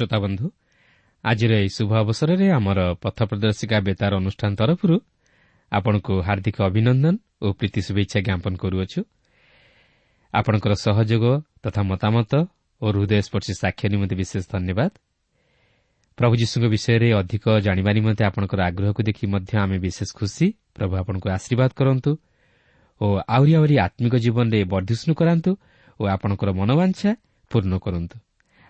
ପ୍ରିୟ 0.00 0.08
ଶ୍ରୋତା 0.08 0.18
ବନ୍ଧୁ 0.24 0.46
ଆଜିର 1.24 1.52
ଏହି 1.60 1.70
ଶୁଭ 1.76 1.90
ଅବସରରେ 2.00 2.46
ଆମର 2.48 2.78
ପଥ 2.96 3.18
ପ୍ରଦର୍ଶିକା 3.28 3.76
ବେତାର 3.84 4.12
ଅନୁଷ୍ଠାନ 4.16 4.52
ତରଫରୁ 4.56 4.96
ଆପଣଙ୍କୁ 5.72 6.12
ହାର୍ଦ୍ଦିକ 6.26 6.56
ଅଭିନନ୍ଦନ 6.64 7.14
ଓ 7.44 7.46
ପ୍ରୀତି 7.52 7.80
ଶୁଭେଚ୍ଛା 7.86 8.18
ଜ୍ଞାପନ 8.26 8.52
କରୁଅଛୁ। 8.56 9.00
ଆପଣଙ୍କର 10.34 10.72
ସହଯୋଗ 10.86 11.24
ତଥା 11.64 11.82
ମତାମତ 11.82 12.32
ଓ 12.82 12.86
ହୃଦୟସ୍ପର୍ଶୀ 12.92 13.52
ସାକ୍ଷ୍ୟ 13.62 13.86
ନିମନ୍ତେ 13.92 14.14
ବିଶେଷ 14.16 14.44
ଧନ୍ୟବାଦ। 14.54 14.90
ପ୍ରଭୁ 16.18 16.34
ଯୀଶୁଙ୍କ 16.40 16.64
ବିଷୟରେ 16.74 17.08
ଅଧିକ 17.20 17.44
ଜାଣିବା 17.66 17.90
ନିମନ୍ତେ 17.96 18.22
ଆପଣଙ୍କର 18.24 18.60
ଆଗ୍ରହକୁ 18.68 19.00
ଦେଖି 19.08 19.24
ମଧ୍ୟ 19.34 19.52
ଆମେ 19.62 19.76
ବିଶେଷ 19.84 20.10
ଖୁସି। 20.16 20.46
ପ୍ରଭୁ 20.76 20.92
ଆପଣଙ୍କୁ 21.02 21.26
ଆଶୀର୍ବାଦ 21.36 21.70
କରନ୍ତୁ 21.76 22.10
ଓ 23.00 23.06
ଆହୁରି 23.36 23.52
ଆହୁରି 23.58 23.74
ଆତ୍ମିକ 23.86 24.14
ଜୀବନରେ 24.24 24.58
ବର୍ଦ୍ଧିଷ୍ଣୁ 24.72 25.12
କରାନ୍ତୁ 25.20 25.50
ଓ 26.00 26.02
ଆପଣଙ୍କର 26.14 26.48
ମନୋବାଞ୍ଛା 26.60 27.10
ପୂର୍ଣ୍ଣ 27.50 27.74
କରନ୍ତୁ। 27.84 28.16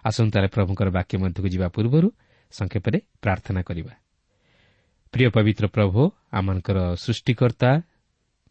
ଆସନ୍ତାରେ 0.05 0.47
ପ୍ରଭୁଙ୍କର 0.49 0.89
ବାକ୍ୟ 0.91 1.15
ମଧ୍ୟକୁ 1.19 1.49
ଯିବା 1.49 1.69
ପୂର୍ବରୁ 1.69 2.09
ସଂକ୍ଷେପରେ 2.53 2.99
ପ୍ରାର୍ଥନା 3.23 3.61
କରିବା। 3.63 3.95
ପ୍ରିୟ 5.13 5.29
ପବିତ୍ର 5.31 5.65
ପ୍ରଭୁ 5.67 6.01
ଆମମାନଙ୍କର 6.33 6.79
ସୃଷ୍ଟିକର୍ତ୍ତା 7.05 7.71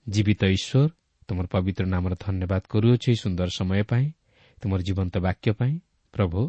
ଜୀବିତ 0.08 0.42
ଈଶ୍ୱର 0.58 0.90
ତୁମର 1.28 1.46
ପବିତ୍ର 1.46 1.84
ନାମର 1.86 2.14
ଧନ୍ୟବାଦ 2.26 2.62
କରୁଅଛୁ 2.70 3.08
ଏହି 3.12 3.18
ସୁନ୍ଦର 3.24 3.50
ସମୟ 3.50 3.82
ପାଇଁ 3.84 4.06
ତୁମର 4.62 4.80
ଜୀବନ୍ତ 4.82 5.16
ବାକ୍ୟ 5.28 5.50
ପାଇଁ। 5.59 5.74
ପ୍ରଭୁ 6.14 6.40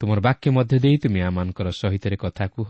ତୁମର 0.00 0.18
ବାକ୍ୟ 0.20 0.46
ମଧ୍ୟ 0.50 0.76
ଦେଇ 0.84 0.96
ତୁମେ 1.02 1.20
ଆମମାନଙ୍କର 1.28 1.68
ସହିତରେ 1.80 2.16
କଥା 2.16 2.44
କୁହ। 2.46 2.68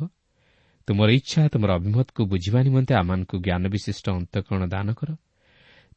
ତୁମର 0.88 1.08
ଇଚ୍ଛା 1.10 1.40
ତୁମର 1.48 1.70
ଅଭିମତକୁ 1.78 2.20
ବୁଝିବା 2.32 2.60
ନିମନ୍ତେ 2.62 2.92
ଆମମାନଙ୍କୁ 2.94 3.36
ଜ୍ଞାନ 3.46 3.62
ବିଶିଷ୍ଟ 3.74 4.06
ଅନ୍ତଃକରଣ 4.18 4.62
ଦାନ 4.68 4.88
କର। 4.98 5.10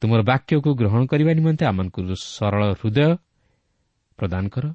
ତୁମର 0.02 0.20
ବାକ୍ୟକୁ 0.32 0.70
ଗ୍ରହଣ 0.80 1.02
କରିବା 1.12 1.32
ନିମନ୍ତେ 1.40 1.64
ଆମମାନଙ୍କୁ 1.72 2.02
ସରଳ 2.38 2.62
ହୃଦୟ 2.80 3.10
ପ୍ରଦାନ 4.20 4.44
କର। 4.48 4.66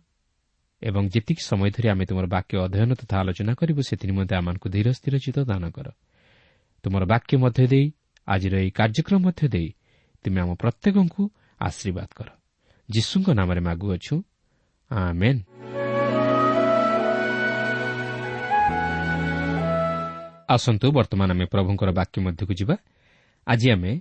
ଏବଂ 0.82 1.08
ଯେତିକି 1.08 1.42
ସମୟ 1.42 1.70
ଧରି 1.70 1.88
ଆମେ 1.88 2.04
ତୁମର 2.04 2.26
ବାକ୍ୟ 2.26 2.58
ଅଧ୍ୟୟନ 2.58 2.94
ତଥା 2.94 3.18
ଆଲୋଚନା 3.20 3.52
କରିବୁ 3.54 3.82
ସେଥି 3.82 4.04
ନିମନ୍ତେ 4.08 4.34
ଆମମାନଙ୍କୁ 4.36 4.68
ଧୀର 4.68 4.92
ସ୍ଥିର 4.92 5.14
ଚିତ 5.18 5.38
ଦାନ 5.38 5.70
କର। 5.70 5.90
ତୁମର 6.82 7.02
ବାକ୍ୟ 7.04 7.36
ମଧ୍ୟ 7.36 7.66
ଦେଇ 7.66 7.86
ଆଜିର 8.26 8.54
ଏହି 8.56 8.70
କାର୍ଯ୍ୟକ୍ରମ 8.70 9.20
ମଧ୍ୟ 9.22 9.48
ଦେଇ 9.48 9.68
ତୁମେ 10.24 10.40
ଆମ 10.40 10.50
ପ୍ରତ୍ୟେକଙ୍କୁ 10.54 11.22
ଆଶୀର୍ବାଦ 11.60 12.08
କର। 12.16 12.28
ଯୀଶୁଙ୍କ 12.90 13.28
ନାମରେ 13.30 13.60
ମାଗୁଅଛୁ। 13.60 14.14
ଆସନ୍ତୁ 20.48 20.86
ବର୍ତ୍ତମାନ 20.92 21.30
ଆମେ 21.30 21.44
ପ୍ରଭୁଙ୍କର 21.44 21.90
ବାକ୍ୟ 21.90 22.16
ମଧ୍ୟକୁ 22.22 22.52
ଯିବା। 22.54 22.76
ଆଜି 23.46 23.68
ଆମେ 23.70 23.92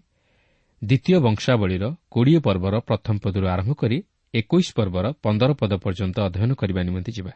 ଦ୍ୱିତୀୟ 0.84 1.20
ବଂଶାବଳୀର 1.20 1.84
କୋଡ଼ିଏ 2.12 2.40
ପର୍ବର 2.40 2.80
ପ୍ରଥମ 2.80 3.16
ପଦରୁ 3.24 3.46
ଆରମ୍ଭ 3.48 3.74
କରି 3.74 3.98
ଏକୋଇଶ 4.34 4.68
ପର୍ବର 4.78 5.06
ପନ୍ଦର 5.24 5.52
ପଦ 5.54 5.72
ପର୍ଯ୍ୟନ୍ତ 5.84 6.18
ଅଧ୍ୟୟନ 6.28 6.52
କରିବା 6.54 6.82
ନିମନ୍ତେ 6.88 7.12
ଯିବା। 7.18 7.34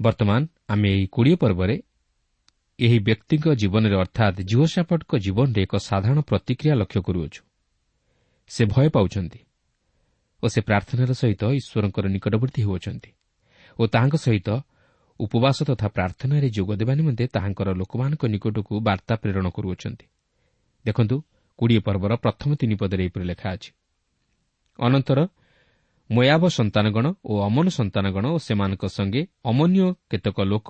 ବର୍ତ୍ତମାନ 0.00 0.40
ଆମେ 0.72 0.88
ଏହି 0.94 1.06
କୋଡ଼ିଏ 1.14 1.36
ପର୍ବରେ 1.42 1.76
ଏହି 2.78 2.98
ବ୍ୟକ୍ତିଙ୍କ 3.06 3.46
ଜୀବନରେ 3.60 3.96
ଅର୍ଥାତ୍ 4.02 4.36
ଜିଓସାପଟଙ୍କ 4.50 5.12
ଜୀବନରେ 5.24 5.60
ଏକ 5.62 5.74
ସାଧାରଣ 5.88 6.18
ପ୍ରତିକ୍ରିୟା 6.20 6.74
ଲକ୍ଷ୍ୟ 6.80 7.00
କରୁଅଛୁ। 7.06 7.40
ସେ 8.50 8.62
ଭୟ 8.64 8.86
ପାଉଛନ୍ତି 8.96 9.40
ଓ 10.42 10.46
ସେ 10.48 10.60
ପ୍ରାର୍ଥନାର 10.60 11.10
ସହିତ 11.12 11.42
ଈଶ୍ୱରଙ୍କର 11.58 12.04
ନିକଟବର୍ତ୍ତୀ 12.14 12.60
ହେଉଅଛନ୍ତି 12.66 13.10
ଓ 13.78 13.82
ତାହାଙ୍କ 13.94 14.16
ସହିତ 14.16 14.48
ଉପବାସ 15.20 15.58
ତଥା 15.68 15.88
ପ୍ରାର୍ଥନାରେ 15.96 16.48
ଯୋଗ 16.56 16.70
ଦେବା 16.80 16.92
ନିମନ୍ତେ 16.94 17.24
ତାହାଙ୍କର 17.34 17.68
ଲୋକମାନଙ୍କ 17.80 18.22
ନିକଟକୁ 18.34 18.74
ବାର୍ତ୍ତା 18.80 19.14
ପ୍ରେରଣ 19.22 19.46
କରୁଅଛନ୍ତି। 19.56 20.06
ଦେଖନ୍ତୁ 20.84 21.16
କୋଡ଼ିଏ 21.58 21.80
ପର୍ବର 21.86 22.12
ପ୍ରଥମ 22.24 22.50
ତିନି 22.60 22.74
ପଦରେ 22.80 23.02
ଏହିପରି 23.04 23.24
ଲେଖା 23.30 23.48
ଅଛି। 23.54 23.70
ଅନନ୍ତର 24.80 25.20
ମୟାବ 26.10 26.42
ସନ୍ତାନଗଣ 26.48 27.06
ଓ 27.24 27.32
ଅମନ 27.40 27.66
ସନ୍ତାନଗଣ 27.68 28.24
ଓ 28.26 28.38
ସେମାନଙ୍କ 28.38 28.84
ସଙ୍ଗେ 28.86 29.22
ଅମନ୍ୟ 29.44 29.80
କେତେକ 30.10 30.38
ଲୋକ 30.42 30.68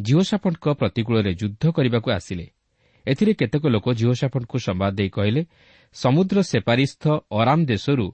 ଜିଓସାପଣ୍ଟଙ୍କ 0.00 0.66
ପ୍ରତିକୂଳରେ 0.72 1.32
ଯୁଦ୍ଧ 1.34 1.62
କରିବାକୁ 1.70 2.08
ଆସିଲେ। 2.10 2.46
ଏଥିରେ 3.06 3.32
କେତେକ 3.34 3.64
ଲୋକ 3.66 3.86
ଜିଓସାପଣ୍ଟଙ୍କୁ 3.92 4.58
ସମ୍ବାଦ 4.58 4.92
ଦେଇ 4.94 5.08
କହିଲେ 5.08 5.42
ସମୁଦ୍ର 5.96 6.36
ସେପାରିସ୍ଥ 6.42 7.04
ଅରାମ 7.40 7.60
ଦେଶରୁ 7.64 8.06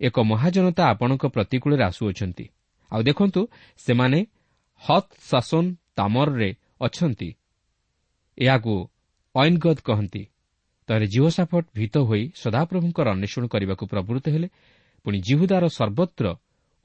ଏକ 0.00 0.16
ମହାଜନତା 0.20 0.82
ଆପଣଙ୍କ 0.88 1.24
ପ୍ରତିକୂଳରେ 1.26 1.84
ଆସୁଅଛନ୍ତି। 1.84 2.44
ଆଉ 2.92 3.00
ଦେଖନ୍ତୁ 3.02 3.40
ସେମାନେ 3.76 4.18
ହତ୍ 4.82 5.10
ଶାସନ 5.30 5.64
ତାମରରେ 5.96 6.50
ଅଛନ୍ତି। 6.80 7.30
ଏହାକୁ 8.38 8.74
ଐନଗଦ 9.34 9.78
କହନ୍ତି। 9.84 10.22
ତାହେଲେ 10.88 11.06
ଜିଓସାଫଟ 11.06 11.64
ଭୀତ 11.74 11.94
ହୋଇ 11.98 12.22
ସଦାପ୍ରଭୁଙ୍କର 12.42 13.06
ଅନ୍ୱେଷଣ 13.14 13.44
କରିବାକୁ 13.46 13.84
ପ୍ରବୃତ୍ତ 13.86 14.26
ହେଲେ 14.28 14.48
ପୁଣି 15.04 15.18
ଜିହୁଦାର 15.20 15.64
ସର୍ବତ୍ର 15.68 16.26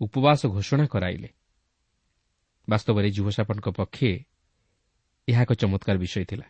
ଉପବାସ 0.01 0.41
ଘୋଷଣା 0.47 0.85
କରାଇଲେ। 0.87 1.29
ବାସ୍ତବରେ 2.67 3.07
ଯୁବସାପଟଙ୍କ 3.11 3.67
ପକ୍ଷେ 3.79 4.09
ଏହା 5.27 5.41
ଏକ 5.41 5.51
ଚମତ୍କାର 5.53 5.97
ବିଷୟ 5.97 6.25
ଥିଲା। 6.25 6.45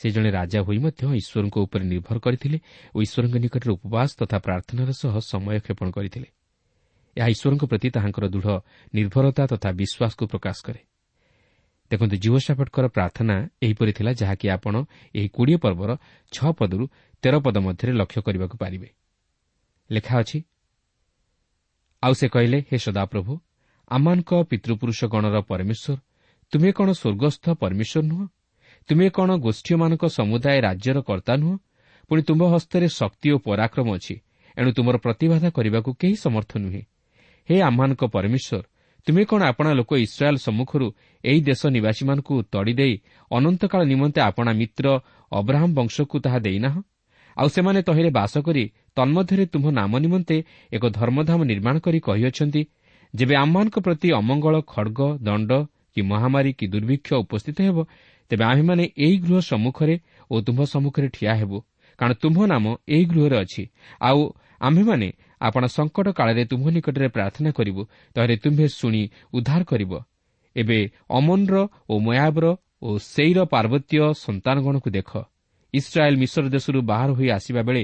ସେ 0.00 0.06
ଜଣେ 0.10 0.30
ରାଜା 0.30 0.60
ହୋଇ 0.64 0.78
ମଧ୍ୟ 0.78 1.02
ଈଶ୍ୱରଙ୍କ 1.20 1.56
ଉପରେ 1.60 1.84
ନିର୍ଭର 1.84 2.16
କରିଥିଲେ 2.18 2.58
ଓ 2.94 2.98
ଈଶ୍ୱରଙ୍କ 3.04 3.36
ନିକଟରେ 3.36 3.72
ଉପବାସ 3.76 4.10
ତଥା 4.20 4.38
ପ୍ରାର୍ଥନାର 4.38 4.90
ସହ 4.92 5.14
ସମୟ 5.32 5.58
କ୍ଷେପଣ 5.60 5.88
କରିଥିଲେ। 5.90 6.28
ଏହା 7.16 7.28
ଈଶ୍ୱରଙ୍କ 7.34 7.64
ପ୍ରତି 7.70 7.88
ତାହାଙ୍କର 7.90 8.24
ଦୃଢ଼ 8.28 8.48
ନିର୍ଭରତା 8.94 9.42
ତଥା 9.52 9.68
ବିଶ୍ୱାସକୁ 9.72 10.24
ପ୍ରକାଶ 10.32 10.58
କରେ। 10.66 10.89
ଦେଖନ୍ତୁ 11.90 12.16
ଯୁବସାପଟଙ୍କର 12.24 12.86
ପ୍ରାର୍ଥନା 12.96 13.34
ଏହିପରି 13.62 13.92
ଥିଲା 13.98 14.12
ଯାହାକି 14.20 14.46
ଆପଣ 14.56 14.74
ଏହି 15.14 15.28
କୋଡ଼ିଏ 15.36 15.58
ପର୍ବର 15.64 15.90
ଛଅ 16.32 16.50
ପଦରୁ 16.58 16.84
ତେର 17.22 17.34
ପଦ 17.44 17.56
ମଧ୍ୟରେ 17.66 17.92
ଲକ୍ଷ୍ୟ 18.00 18.20
କରିବାକୁ 18.26 18.56
ପାରିବେ। 18.62 18.88
ଲେଖା 19.90 20.14
ଅଛି 20.22 20.38
ଆଉ 22.02 22.12
ସେ 22.14 22.26
କହିଲେ 22.34 22.58
ହେ 22.68 22.76
ସଦାପ୍ରଭୁ 22.86 23.32
ଆମମାନଙ୍କ 23.90 24.30
ପିତୃପୁରୁଷ 24.50 25.00
ଗଣର 25.12 25.36
ପରମେଶ୍ୱର 25.50 25.96
ତୁମେ 26.52 26.70
କ'ଣ 26.78 26.88
ସ୍ୱର୍ଗସ୍ଥ 26.92 27.44
ପରମେଶ୍ୱର 27.62 28.02
ନୁହଁ? 28.10 28.24
ତୁମେ 28.88 29.06
କ'ଣ 29.16 29.30
ଗୋଷ୍ଠୀମାନଙ୍କ 29.46 30.04
ସମୁଦାୟ 30.18 30.58
ରାଜ୍ୟର 30.66 30.98
କର୍ତ୍ତା 31.08 31.34
ନୁହଁ? 31.42 31.56
ପୁଣି 32.08 32.22
ତୁମ୍ଭ 32.22 32.42
ହସ୍ତରେ 32.54 32.86
ଶକ୍ତି 33.00 33.28
ଓ 33.34 33.36
ପରାକ୍ରମ 33.46 33.86
ଅଛି 33.96 34.14
ଏଣୁ 34.56 34.70
ତୁମର 34.76 34.96
ପ୍ରତିବାଧା 35.04 35.48
କରିବାକୁ 35.56 35.90
କେହି 36.00 36.16
ସମର୍ଥ 36.24 36.52
ନୁହେଁ। 36.64 36.82
ହେ 37.48 37.56
ଆମମାନଙ୍କ 37.68 38.02
ପରମେଶ୍ୱର 38.14 38.62
ତୁମେ 39.06 39.22
କ'ଣ 39.24 39.40
ଆପଣା 39.50 39.70
ଲୋକ 39.72 39.90
ଇସ୍ରାଏଲ୍ 40.06 40.38
ସମ୍ମୁଖରୁ 40.46 40.86
ଏହି 41.24 41.40
ଦେଶ 41.40 41.60
ନିବାସୀମାନଙ୍କୁ 41.76 42.34
ତଡ଼ିଦେଇ 42.52 42.94
ଅନନ୍ତକାଳ 43.30 43.80
ନିମନ୍ତେ 43.92 44.20
ଆପଣା 44.20 44.52
ମିତ୍ର 44.60 44.86
ଅବ୍ରାହମ୍ 45.32 45.76
ବଂଶକୁ 45.78 46.16
ତାହା 46.24 46.38
ଦେଇନାହଁ? 46.46 46.80
ଆଉ 47.36 47.48
ସେମାନେ 47.48 47.80
ତହିଁରେ 47.88 48.10
ବାସ 48.10 48.34
କରି 48.46 48.64
ତନ୍ମଧ୍ୟରେ 48.96 49.44
ତୁମ୍ଭ 49.52 49.66
ନାମ 49.70 49.92
ନିମନ୍ତେ 50.04 50.36
ଏକ 50.72 50.84
ଧର୍ମଧାମ 50.98 51.40
ନିର୍ମାଣ 51.44 51.74
କରି 51.78 51.98
କହିଅଛନ୍ତି 52.08 52.62
ଯେବେ 53.14 53.34
ଆମମାନଙ୍କ 53.36 53.76
ପ୍ରତି 53.86 54.08
ଅମଙ୍ଗଳ 54.20 54.54
ଖଡ଼ଗ 54.72 55.00
ଦଣ୍ଡ 55.26 55.50
କି 55.94 56.00
ମହାମାରୀ 56.02 56.50
କି 56.58 56.66
ଦୁର୍ଭିକ୍ଷ 56.66 57.10
ଉପସ୍ଥିତ 57.24 57.58
ହେବ 57.60 57.78
ତେବେ 58.30 58.44
ଆମ୍ଭେମାନେ 58.44 58.84
ଏହି 59.04 59.16
ଗୃହ 59.24 59.38
ସମ୍ମୁଖରେ 59.50 59.94
ଓ 60.30 60.34
ତୁମ୍ଭ 60.40 60.60
ସମ୍ମୁଖରେ 60.72 61.08
ଠିଆ 61.16 61.32
ହେବୁ 61.40 61.58
କାରଣ 61.98 62.12
ତୁମ୍ଭ 62.22 62.38
ନାମ 62.52 62.64
ଏହି 62.88 63.04
ଗୃହରେ 63.04 63.36
ଅଛି। 63.44 63.62
ଆଉ 64.00 64.20
ଆମ୍ଭେମାନେ 64.60 65.08
ଆପଣ 65.40 65.62
ସଙ୍କଟ 65.66 66.06
କାଳରେ 66.18 66.42
ତୁମ୍ଭ 66.50 66.66
ନିକଟରେ 66.76 67.08
ପ୍ରାର୍ଥନା 67.08 67.50
କରିବୁ 67.50 67.82
ତାହେଲେ 68.16 68.36
ତୁମ୍ଭେ 68.36 68.66
ଶୁଣି 68.68 69.02
ଉଦ୍ଧାର 69.32 69.62
କରିବ। 69.64 69.92
ଏବେ 70.56 70.78
ଅମନର 71.10 71.56
ଓ 71.90 71.94
ମୟାବର 71.98 72.46
ଓ 72.82 72.88
ସେଇର 73.12 73.38
ପାର୍ବତ୍ୟ 73.44 73.98
ସନ୍ତାନଗଣକୁ 74.24 74.88
ଦେଖ। 74.90 75.10
ଇସ୍ରାଏଲ୍ 75.74 76.16
ମିଶ୍ର 76.16 76.44
ଦେଶରୁ 76.48 76.78
ବାହାର 76.82 77.10
ହୋଇ 77.12 77.28
ଆସିବା 77.30 77.62
ବେଳେ 77.62 77.82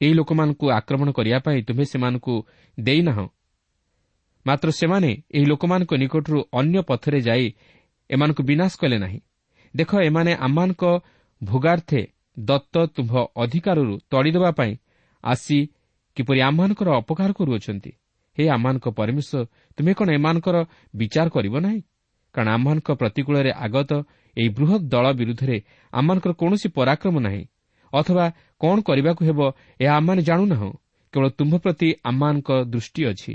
ଏହି 0.00 0.14
ଲୋକମାନଙ୍କୁ 0.14 0.66
ଆକ୍ରମଣ 0.70 1.08
କରିବା 1.10 1.38
ପାଇଁ 1.38 1.58
ତୁମ୍ଭେ 1.62 1.84
ସେମାନଙ୍କୁ 1.84 2.34
ଦେଇନାହଁ। 2.78 3.26
ମାତ୍ର 4.46 4.68
ସେମାନେ 4.70 5.10
ଏହି 5.36 5.46
ଲୋକମାନଙ୍କ 5.46 5.92
ନିକଟରୁ 6.02 6.38
ଅନ୍ୟ 6.52 6.78
ପଥରେ 6.88 7.18
ଯାଇ 7.20 7.46
ଏମାନଙ୍କୁ 8.10 8.42
ବିନାଶ 8.42 8.72
କଲେ 8.80 8.98
ନାହିଁ। 8.98 9.20
ଦେଖ 9.74 9.90
ଏମାନେ 10.08 10.32
ଆମମାନଙ୍କ 10.46 10.82
ଭୋଗାର୍ଥେ 11.40 12.00
ଦତ୍ତ 12.38 12.74
ତୁମ୍ଭ 12.86 13.12
ଅଧିକାରରୁ 13.36 13.94
ତଡ଼ିଦେବା 14.10 14.50
ପାଇଁ 14.50 14.72
ଆସି 15.24 15.58
କିପରି 16.16 16.40
ଆମମାନଙ୍କର 16.40 16.88
ଅପକାର 16.96 17.30
କରୁଅଛନ୍ତି? 17.32 17.92
ହେ 18.36 18.44
ଆମମାନଙ୍କ 18.48 18.86
ପରମେଶ୍ୱର 18.88 19.40
ତୁମେ 19.76 19.92
କ'ଣ 19.94 20.08
ଏମାନଙ୍କର 20.10 20.56
ବିଚାର 20.94 21.26
କରିବ 21.28 21.54
ନାହିଁ? 21.60 21.80
କାରଣ 22.34 22.48
ଆମମାନଙ୍କ 22.48 22.88
ପ୍ରତିକୂଳରେ 22.92 23.52
ଆଗତ 23.66 23.92
ଏହି 24.36 24.48
ବୃହତ୍ 24.48 24.84
ଦଳ 24.88 25.06
ବିରୁଦ୍ଧରେ 25.12 25.56
ଆମମାନଙ୍କର 25.92 26.32
କୌଣସି 26.32 26.68
ପରାକ୍ରମ 26.68 27.14
ନାହିଁ। 27.18 27.44
ଅଥବା 27.92 28.26
କ'ଣ 28.60 28.76
କରିବାକୁ 28.80 29.22
ହେବ 29.24 29.40
ଏହା 29.80 29.92
ଆମମାନେ 29.96 30.22
ଜାଣୁନାହୁଁ। 30.22 30.72
କେବଳ 31.12 31.28
ତୁମ୍ଭ 31.28 31.54
ପ୍ରତି 31.58 31.88
ଆମମାନଙ୍କ 32.04 32.50
ଦୃଷ୍ଟି 32.64 33.02
ଅଛି। 33.06 33.34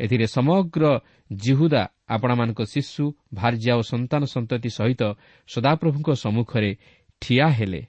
ଏଥିରେ 0.00 0.26
ସମଗ୍ର 0.26 0.84
ଜିହୁଦା 1.32 1.82
ଆପଣମାନଙ୍କ 2.08 2.60
ଶିଶୁ 2.62 3.04
ଭାର୍ଯ୍ୟା 3.34 3.72
ଓ 3.76 3.82
ସନ୍ତାନ 3.82 4.22
ସନ୍ତତି 4.24 4.70
ସହିତ 4.70 5.02
ସଦାପ୍ରଭୁଙ୍କ 5.48 6.08
ସମ୍ମୁଖରେ 6.14 6.70
ଠିଆ 7.22 7.46
ହେଲେ। 7.48 7.82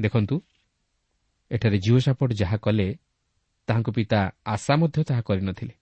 ଦେଖନ୍ତୁ 0.00 0.36
ଏଠାରେ 1.50 1.78
ଜିଓ 1.78 1.98
ସାପଟ 1.98 2.30
ଯାହା 2.32 2.56
କଲେ 2.56 2.88
ତାହାଙ୍କ 3.68 3.88
ପିତା 3.90 4.20
ଆଶା 4.46 4.74
ମଧ୍ୟ 4.76 5.00
ତାହା 5.08 5.22
କରିନଥିଲେ। 5.28 5.74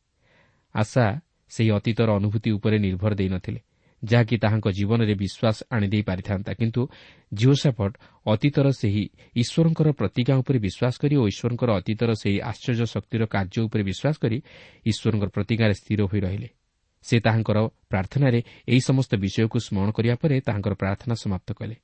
ଆଶା 0.74 1.04
ସେହି 1.50 1.70
ଅତୀତର 1.70 2.08
ଅନୁଭୂତି 2.20 2.50
ଉପରେ 2.56 2.76
ନିର୍ଭର 2.78 3.12
ଦେଇନଥିଲେ 3.14 3.60
ଯାହାକି 4.02 4.36
ତାହାଙ୍କ 4.44 4.66
ଜୀବନରେ 4.78 5.14
ବିଶ୍ୱାସ 5.14 5.56
ଆଣିଦେଇ 5.70 6.02
ପାରିଥାନ୍ତା। 6.02 6.52
କିନ୍ତୁ 6.52 6.82
ଜିଓସାପଟ୍ 7.34 7.94
ଅତୀତର 8.26 8.66
ସେହି 8.80 9.04
ଈଶ୍ୱରଙ୍କର 9.36 9.88
ପ୍ରତିଜ୍ଞା 9.92 10.34
ଉପରେ 10.42 10.58
ବିଶ୍ୱାସ 10.66 10.94
କରି 11.02 11.14
ଓ 11.16 11.24
ଈଶ୍ୱରଙ୍କର 11.32 11.70
ଅତୀତର 11.78 12.10
ସେହି 12.22 12.38
ଆଶ୍ଚର୍ଯ୍ୟ 12.50 12.86
ଶକ୍ତିର 12.94 13.22
କାର୍ଯ୍ୟ 13.34 13.60
ଉପରେ 13.66 13.82
ବିଶ୍ୱାସ 13.90 14.14
କରି 14.22 14.38
ଈଶ୍ୱରଙ୍କର 14.86 15.28
ପ୍ରତିଜ୍ଞାରେ 15.28 15.74
ସ୍ଥିର 15.74 16.00
ହୋଇ 16.02 16.20
ରହିଲେ। 16.20 16.48
ସେ 17.04 17.16
ତାହାଙ୍କର 17.20 17.58
ପ୍ରାର୍ଥନାରେ 17.90 18.40
ଏହି 18.68 18.80
ସମସ୍ତ 18.80 19.12
ବିଷୟକୁ 19.24 19.56
ସ୍ମରଣ 19.66 19.90
କରିବା 19.90 20.14
ପରେ 20.22 20.36
ତାହାଙ୍କର 20.46 20.74
ପ୍ରାର୍ଥନା 20.74 21.14
ସମାପ୍ତ 21.14 21.48
କଲେ। 21.52 21.76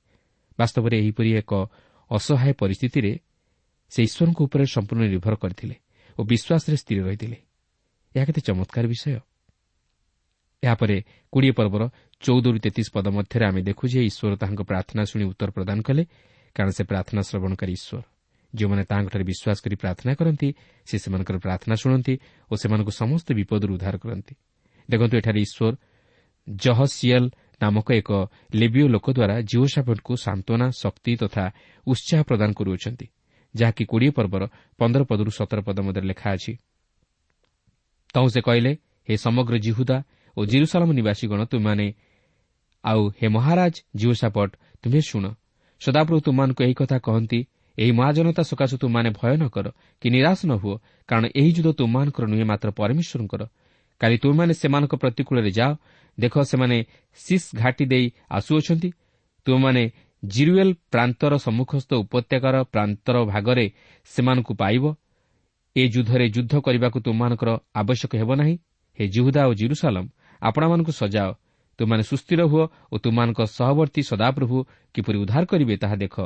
ବାସ୍ତବରେ 0.59 0.97
ଏହିପରି 0.99 1.31
ଏକ 1.43 1.53
ଅସହାୟ 2.11 2.53
ପରିସ୍ଥିତିରେ 2.61 3.13
ସେ 3.93 4.01
ଈଶ୍ୱରଙ୍କ 4.03 4.39
ଉପରେ 4.43 4.65
ସମ୍ପୂର୍ଣ୍ଣ 4.67 5.05
ନିର୍ଭର 5.09 5.35
କରିଥିଲେ। 5.35 5.75
ଓ 6.19 6.21
ବିଶ୍ୱାସରେ 6.25 6.77
ସ୍ଥିର 6.77 6.99
ରହିଥିଲେ। 7.07 7.39
ଏହା 8.15 8.25
କେତେ 8.29 8.41
ଚମତ୍କାର 8.41 8.85
ବିଷୟ। 8.93 9.21
ଏହାପରେ 10.63 10.97
କୋଡ଼ିଏ 11.33 11.53
ପର୍ବର 11.59 11.83
ଚଉଦରୁ 12.23 12.59
ତେତିଶ 12.59 12.89
ପଦ 12.95 13.07
ମଧ୍ୟରେ 13.17 13.45
ଆମେ 13.47 13.61
ଦେଖୁ 13.69 13.85
ଯେ 13.93 14.01
ଈଶ୍ୱର 14.11 14.35
ତାହାଙ୍କ 14.43 14.63
ପ୍ରାର୍ଥନା 14.71 15.03
ଶୁଣି 15.11 15.25
ଉତ୍ତର 15.31 15.51
ପ୍ରଦାନ 15.57 15.79
କଲେ 15.87 16.03
କାରଣ 16.57 16.71
ସେ 16.77 16.83
ପ୍ରାର୍ଥନା 16.91 17.21
ଶ୍ରବଣକାରୀ 17.23 17.73
ଈଶ୍ୱର। 17.79 18.03
ଯେଉଁମାନେ 18.55 18.83
ତାହାଙ୍କଠାରେ 18.91 19.25
ବିଶ୍ୱାସ 19.31 19.59
କରି 19.65 19.77
ପ୍ରାର୍ଥନା 19.77 20.13
କରନ୍ତି 20.19 20.49
ସେ 20.89 20.97
ସେମାନଙ୍କର 20.99 21.37
ପ୍ରାର୍ଥନା 21.39 21.75
ଶୁଣନ୍ତି 21.83 22.15
ଓ 22.51 22.55
ସେମାନଙ୍କୁ 22.57 22.93
ସମସ୍ତ 23.01 23.29
ବିପଦରୁ 23.39 23.71
ଉଦ୍ଧାର 23.77 23.97
କରନ୍ତି। 24.03 24.35
ଦେଖନ୍ତୁ 24.89 25.15
ଏଠାରେ 25.21 25.41
ଈଶ୍ୱର 25.47 25.75
ଜହସିଏଲ୍ 26.49 27.29
ନାମକ 27.63 27.89
ଏକ 28.01 28.11
ଲେବିଓ 28.55 28.87
ଲୋକ 28.89 29.07
ଦ୍ୱାରା 29.13 29.37
ଜିଓସାଫେଟ୍କୁ 29.51 30.13
ସାନ୍ତ୍ୱନା 30.17 30.67
ଶକ୍ତି 30.83 31.13
ତଥା 31.23 31.45
ଉତ୍ସାହ 31.87 32.21
ପ୍ରଦାନ 32.23 32.51
କରୁଅଛନ୍ତି। 32.53 33.07
ଯାହାକି 33.55 33.85
କୋଡ଼ିଏ 33.85 34.11
ପର୍ବର 34.11 34.43
ପନ୍ଦର 34.79 35.03
ପଦରୁ 35.11 35.31
ସତର 35.31 35.59
ପଦ 35.67 35.79
ମଧ୍ୟରେ 35.87 36.07
ଲେଖା 36.11 36.29
ଅଛି। 36.37 36.53
ତହୁଁ 38.15 38.29
ସେ 38.35 38.41
କହିଲେ 38.41 38.73
ହେ 39.09 39.15
ସମଗ୍ର 39.17 39.55
ଜିହୁଦା 39.67 39.99
ଓ 40.37 40.41
ଜିରୁସାଲାମ 40.45 40.91
ନିବାସୀଗଣ 40.99 41.41
ତୁମମାନେ 41.53 41.87
ଆଉ 42.85 43.03
ହେ 43.19 43.27
ମହାରାଜ 43.29 43.75
ଜିଓସାପଟ 43.95 44.51
ତୁମେ 44.83 45.01
ଶୁଣ। 45.01 45.25
ସଦାପ୍ରଭୁ 45.81 46.21
ତୁମମାନଙ୍କୁ 46.27 46.61
ଏହି 46.67 46.75
କଥା 46.75 46.99
କହନ୍ତି 47.07 47.41
ଏହି 47.79 47.93
ମହାଜନତା 47.99 48.43
ସକାଶୁ 48.43 48.77
ତୁମମାନେ 48.83 49.11
ଭୟ 49.19 49.35
ନ 49.39 49.45
କର 49.55 49.67
କି 50.03 50.07
ନିରାଶ 50.11 50.41
ନ 50.51 50.53
ହୁଅ 50.63 50.77
କାରଣ 51.09 51.25
ଏହି 51.41 51.51
ଯୁଦ୍ଧ 51.57 51.69
ତୁମମାନଙ୍କର 51.79 52.25
ନୁହେଁ 52.33 52.47
ମାତ୍ର 52.51 52.69
ପରମେଶ୍ୱରଙ୍କର। 52.79 53.43
କାଲି 54.01 54.17
ତୁମେମାନେ 54.23 54.53
ସେମାନଙ୍କ 54.61 54.95
ପ୍ରତିକୂଳରେ 55.03 55.51
ଯାଅ 55.59 55.73
ଦେଖ 56.19 56.35
ସେମାନେ 56.51 56.77
ସିସ୍ 57.19 57.49
ଘାଟି 57.61 57.85
ଦେଇ 57.93 58.07
ଆସୁଅଛନ୍ତି 58.31 58.89
ତୁମମାନେ 59.47 59.83
ଜିରୁଏଲ୍ 60.25 60.75
ପ୍ରାନ୍ତର 60.91 61.37
ସମ୍ମୁଖସ୍ଥ 61.37 61.95
ଉପତ୍ୟକାର 61.95 62.63
ପ୍ରାନ୍ତର 62.63 63.25
ଭାଗରେ 63.25 63.73
ସେମାନଙ୍କୁ 64.05 64.55
ପାଇବ। 64.55 64.95
ଏ 65.77 65.89
ଯୁଦ୍ଧରେ 65.89 66.29
ଯୁଦ୍ଧ 66.29 66.55
କରିବାକୁ 66.59 67.01
ତୁମମାନଙ୍କର 67.01 67.51
ଆବଶ୍ୟକ 67.75 68.13
ହେବ 68.17 68.31
ନାହିଁ। 68.35 68.55
ହେ 68.99 69.09
ଜିହୁଦା 69.09 69.43
ଓ 69.47 69.53
ଜିରୁସାଲମ୍ 69.55 70.09
ଆପଣମାନଙ୍କୁ 70.43 70.93
ସଜାଅ। 70.93 71.31
ତୁମାନେ 71.79 72.03
ସୁସ୍ଥିର 72.03 72.41
ହୁଅ 72.43 72.65
ଓ 72.93 72.99
ତୁମମାନଙ୍କ 72.99 73.41
ସହବର୍ତ୍ତୀ 73.47 74.03
ସଦାପ୍ରଭୁ 74.03 74.57
କିପରି 74.95 75.19
ଉଦ୍ଧାର 75.19 75.45
କରିବେ 75.45 75.77
ତାହା 75.77 75.97
ଦେଖ। 75.97 76.17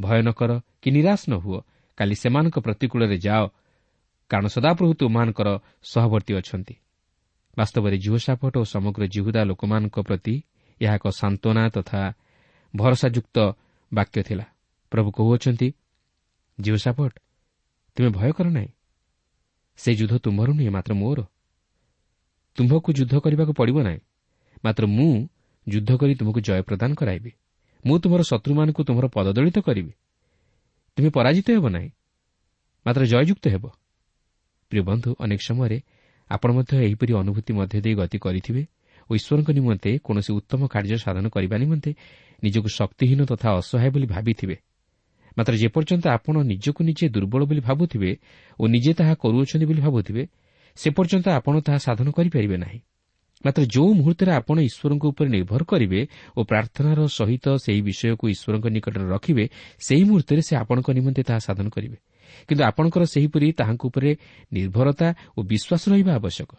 ଭୟ 0.00 0.18
ନ 0.22 0.30
କର 0.30 0.50
କି 0.82 0.90
ନିରାଶ 0.90 1.20
ନ 1.28 1.34
ହୁଅ। 1.34 1.60
କାଲି 1.96 2.14
ସେମାନଙ୍କ 2.14 2.56
ପ୍ରତିକୂଳରେ 2.58 3.18
ଯାଅ। 3.18 3.44
କାରଣ 4.30 4.46
ସଦାପ୍ରଭୁ 4.46 4.94
ତୁମମାନଙ୍କର 4.94 5.48
ସହବର୍ତ୍ତୀ 5.82 6.32
ଅଛନ୍ତି। 6.34 6.74
ବାସ୍ତବରେ 7.58 7.96
ଜୁହସାପଟ 7.98 8.54
ଓ 8.56 8.64
ସମଗ୍ର 8.64 9.02
ଜିହୁଦା 9.06 9.44
ଲୋକମାନଙ୍କ 9.44 9.96
ପ୍ରତି 10.00 10.34
ଏହା 10.80 10.94
ଏକ 10.94 11.06
ସାନ୍ତ୍ୱନା 11.08 11.68
ତଥା 11.68 12.14
ଭରସାଯୁକ୍ତ 12.74 13.36
ବାକ୍ୟ 13.92 14.18
ଥିଲା। 14.22 14.44
ପ୍ରଭୁ 14.92 15.08
କହୁଅଛନ୍ତି 15.16 15.68
ଜିଓସାପଟ 16.58 17.12
ତୁମେ 17.96 18.08
ଭୟ 18.18 18.30
କର 18.36 18.46
ନାହିଁ। 18.50 18.70
ସେ 19.78 19.90
ଯୁଦ୍ଧ 19.94 20.14
ତୁମର 20.24 20.48
ନୁହେଁ 20.58 20.70
ମାତ୍ର 20.76 20.92
ମୋର। 20.94 21.18
ତୁମ୍ଭକୁ 22.58 22.88
ଯୁଦ୍ଧ 22.98 23.14
କରିବାକୁ 23.24 23.52
ପଡ଼ିବ 23.58 23.78
ନାହିଁ 23.86 24.00
ମାତ୍ର 24.64 24.84
ମୁଁ 24.96 25.10
ଯୁଦ୍ଧ 25.66 25.90
କରି 26.00 26.12
ତୁମକୁ 26.14 26.40
ଜୟ 26.46 26.62
ପ୍ରଦାନ 26.68 26.90
କରାଇବି। 26.94 27.30
ମୁଁ 27.84 27.96
ତୁମର 28.02 28.20
ଶତ୍ରୁମାନଙ୍କୁ 28.30 28.82
ତୁମର 28.88 29.04
ପଦଦଳିତ 29.14 29.58
କରିବି। 29.66 29.92
ତୁମେ 30.96 31.08
ପରାଜିତ 31.16 31.46
ହେବ 31.56 31.66
ନାହିଁ 31.74 31.88
ମାତ୍ର 32.86 33.02
ଜୟଯୁକ୍ତ 33.12 33.44
ହେବ। 33.54 33.64
ପ୍ରିୟ 34.72 34.82
ବନ୍ଧୁ 34.88 35.10
ଅନେକ 35.24 35.40
ସମୟରେ 35.48 35.78
ଆପଣ 36.30 36.48
ମଧ୍ୟ 36.56 36.72
ଏହିପରି 36.86 37.12
ଅନୁଭୂତି 37.20 37.52
ମଧ୍ୟ 37.58 37.76
ଦେଇ 37.84 37.94
ଗତି 38.00 38.18
କରିଥିବେ 38.24 38.62
ଓ 39.08 39.10
ଈଶ୍ୱରଙ୍କ 39.18 39.48
ନିମନ୍ତେ 39.58 39.90
କୌଣସି 40.04 40.30
ଉତ୍ତମ 40.38 40.60
କାର୍ଯ୍ୟ 40.74 40.96
ସାଧନ 41.04 41.24
କରିବା 41.34 41.56
ନିମନ୍ତେ 41.62 41.90
ନିଜକୁ 42.44 42.68
ଶକ୍ତିହୀନ 42.68 43.20
ତଥା 43.24 43.48
ଅସହାୟ 43.52 43.90
ବୋଲି 43.90 44.06
ଭାବିଥିବେ। 44.06 44.56
ମାତ୍ର 45.38 45.54
ଯେପର୍ଯ୍ୟନ୍ତ 45.56 46.06
ଆପଣ 46.08 46.34
ନିଜକୁ 46.42 46.80
ନିଜେ 46.84 47.08
ଦୁର୍ବଳ 47.08 47.44
ବୋଲି 47.44 47.60
ଭାବୁଥିବେ 47.60 48.10
ଓ 48.60 48.66
ନିଜେ 48.66 48.92
ତାହା 48.94 49.14
କରୁଅଛନ୍ତି 49.14 49.66
ବୋଲି 49.66 49.80
ଭାବୁଥିବେ 49.80 50.22
ସେ 50.76 50.88
ପର୍ଯ୍ୟନ୍ତ 50.90 51.26
ଆପଣ 51.28 51.60
ତାହା 51.60 51.78
ସାଧନ 51.78 52.10
କରିପାରିବେ 52.10 52.56
ନାହିଁ। 52.56 52.80
ମାତ୍ର 53.44 53.62
ଯେଉଁ 53.64 53.94
ମୁହୂର୍ତ୍ତରେ 53.94 54.32
ଆପଣ 54.32 54.56
ଈଶ୍ୱରଙ୍କ 54.60 55.04
ଉପରେ 55.06 55.28
ନିର୍ଭର 55.30 55.62
କରିବେ 55.64 56.00
ଓ 56.36 56.40
ପ୍ରାର୍ଥନାର 56.44 57.06
ସହିତ 57.06 57.46
ସେହି 57.56 57.80
ବିଷୟକୁ 57.82 58.24
ଈଶ୍ୱରଙ୍କ 58.28 58.66
ନିକଟରେ 58.66 59.06
ରଖିବେ 59.08 59.44
ସେହି 59.80 60.04
ମୁହୂର୍ତ୍ତରେ 60.04 60.42
ସେ 60.42 60.56
ଆପଣଙ୍କ 60.56 60.88
ନିମନ୍ତେ 60.90 61.22
ତାହା 61.22 61.38
ସାଧନ 61.38 61.68
କରିବେ। 61.68 61.96
କିନ୍ତୁ 62.48 62.62
ଆପଣଙ୍କର 62.64 63.02
ସେହିପରି 63.04 63.52
ତାହାଙ୍କ 63.52 63.82
ଉପରେ 63.86 64.10
ନିର୍ଭରତା 64.52 65.08
ଓ 65.36 65.42
ବିଶ୍ୱାସ 65.42 65.82
ରହିବା 65.88 66.12
ଆବଶ୍ୟକ। 66.14 66.50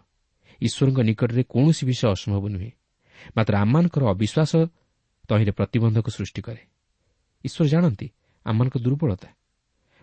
ଈଶ୍ୱରଙ୍କ 0.62 1.00
ନିକଟରେ 1.00 1.44
କୌଣସି 1.50 1.84
ବିଷୟ 1.86 2.08
ଅସମ୍ଭବ 2.08 2.44
ନୁହେଁ। 2.50 2.72
ମାତ୍ର 3.38 3.54
ଆମମାନଙ୍କର 3.58 4.04
ଅବିଶ୍ୱାସ 4.06 4.52
ତହିଁରେ 5.32 5.52
ପ୍ରତିବନ୍ଧକ 5.52 6.08
ସୃଷ୍ଟି 6.10 6.42
କରେ। 6.42 6.62
ଈଶ୍ୱର 7.46 7.68
ଜାଣନ୍ତି 7.74 8.08
ଆମମାନଙ୍କ 8.46 8.76
ଦୁର୍ବଳତା। 8.86 9.30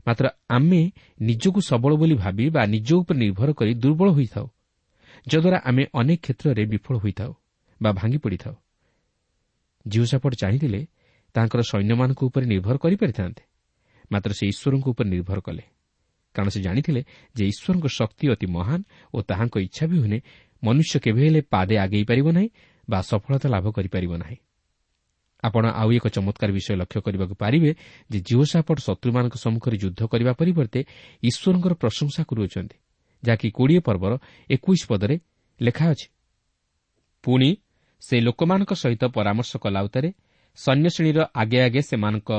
ମାତ୍ର 0.07 0.27
ଆମେ 0.49 0.81
ନିଜକୁ 1.21 1.61
ସବଳ 1.61 1.93
ବୋଲି 2.01 2.15
ଭାବି 2.23 2.45
ବା 2.57 2.63
ନିଜ 2.75 2.89
ଉପରେ 3.01 3.19
ନିର୍ଭର 3.25 3.49
କରି 3.59 3.73
ଦୁର୍ବଳ 3.83 4.09
ହୋଇଥାଉ 4.17 4.47
ଯଦ୍ୱାରା 5.27 5.59
ଆମେ 5.69 5.83
ଅନେକ 6.01 6.21
କ୍ଷେତ୍ରରେ 6.25 6.63
ବିଫଳ 6.73 6.95
ହୋଇଥାଉ 7.03 7.31
ବା 7.81 7.91
ଭାଙ୍ଗି 7.93 8.19
ପଡ଼ିଥାଉ। 8.25 8.55
ଜିଓସାପଟ 9.87 10.33
ଚାହିଁଥିଲେ 10.43 10.81
ତାଙ୍କର 11.35 11.61
ସୈନ୍ୟମାନଙ୍କ 11.71 12.21
ଉପରେ 12.29 12.45
ନିର୍ଭର 12.53 12.77
କରିପାରିଥାନ୍ତେ 12.85 13.43
ମାତ୍ର 14.11 14.31
ସେ 14.39 14.45
ଈଶ୍ୱରଙ୍କ 14.53 14.87
ଉପରେ 14.93 15.09
ନିର୍ଭର 15.15 15.39
କଲେ। 15.41 15.65
କାରଣ 16.35 16.49
ସେ 16.49 16.61
ଜାଣିଥିଲେ 16.61 17.01
ଯେ 17.37 17.45
ଈଶ୍ୱରଙ୍କ 17.53 17.87
ଶକ୍ତି 17.99 18.25
ଅତି 18.33 18.47
ମହାନ 18.57 18.81
ଓ 19.15 19.19
ତାହାଙ୍କ 19.29 19.57
ଇଚ୍ଛା 19.67 19.85
ବିହୁନେ 19.93 20.19
ମନୁଷ୍ୟ 20.63 20.95
କେବେ 21.05 21.21
ହେଲେ 21.27 21.41
ପାଦେ 21.53 21.75
ଆଗେଇ 21.85 22.05
ପାରିବ 22.11 22.27
ନାହିଁ 22.37 22.49
ବା 22.89 22.99
ସଫଳତା 23.11 23.47
ଲାଭ 23.55 23.67
କରିପାରିବ 23.77 24.13
ନାହିଁ। 24.23 24.37
ଆପଣ 25.45 25.65
ଆଉ 25.73 25.89
ଏକ 25.93 26.05
ଚମତ୍କାର 26.09 26.51
ବିଷୟ 26.53 26.75
ଲକ୍ଷ୍ୟ 26.81 27.01
କରିବାକୁ 27.01 27.35
ପାରିବେ 27.35 27.71
ଯେ 28.11 28.19
ଜିଓସାପଟ 28.21 28.79
ଶତ୍ରୁମାନଙ୍କ 28.79 29.35
ସମ୍ମୁଖରେ 29.45 29.77
ଯୁଦ୍ଧ 29.77 30.01
କରିବା 30.13 30.33
ପରିବର୍ତ୍ତେ 30.41 30.81
ଈଶ୍ୱରଙ୍କର 31.23 31.73
ପ୍ରଶଂସା 31.83 32.23
କରୁଅଛନ୍ତି 32.31 32.77
ଯାହାକି 33.23 33.49
କୋଡ଼ିଏ 33.51 33.81
ପର୍ବର 33.81 34.13
ଏକୋଇଶ 34.51 34.83
ପଦରେ 34.91 35.17
ଲେଖା 35.61 35.85
ଅଛି। 35.91 36.07
ପୁଣି 37.25 37.51
ସେ 38.03 38.17
ଲୋକମାନଙ୍କ 38.21 38.73
ସହିତ 38.75 39.03
ପରାମର୍ଶ 39.17 39.53
କଲା 39.57 39.81
ଉତ୍ତାରେ 39.83 40.09
ସୈନ୍ୟଶ୍ରେଣୀର 40.59 41.19
ଆଗେ 41.35 41.59
ଆଗେ 41.67 41.81
ସେମାନଙ୍କ 41.83 42.31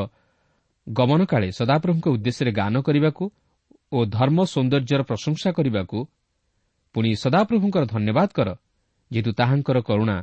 ଗମନକାଳେ 0.88 1.48
ସଦାପ୍ରଭୁଙ୍କ 1.51 2.06
ଉଦ୍ଦେଶ୍ୟରେ 2.15 2.51
ଗାନ 2.51 2.75
କରିବାକୁ 2.82 3.24
ଓ 3.91 3.98
ଧର୍ମ 4.18 4.38
ସୌନ୍ଦର୍ଯ୍ୟର 4.46 5.01
ପ୍ରଶଂସା 5.03 5.50
କରିବାକୁ 5.51 5.98
ପୁଣି 6.96 7.10
ସଦାପ୍ରଭୁଙ୍କର 7.15 7.84
ଧନ୍ୟବାଦ 7.86 8.29
କର 8.38 8.50
ଯେହେତୁ 9.12 9.32
ତାହାଙ୍କର 9.39 9.77
କରୁଣା 9.82 10.18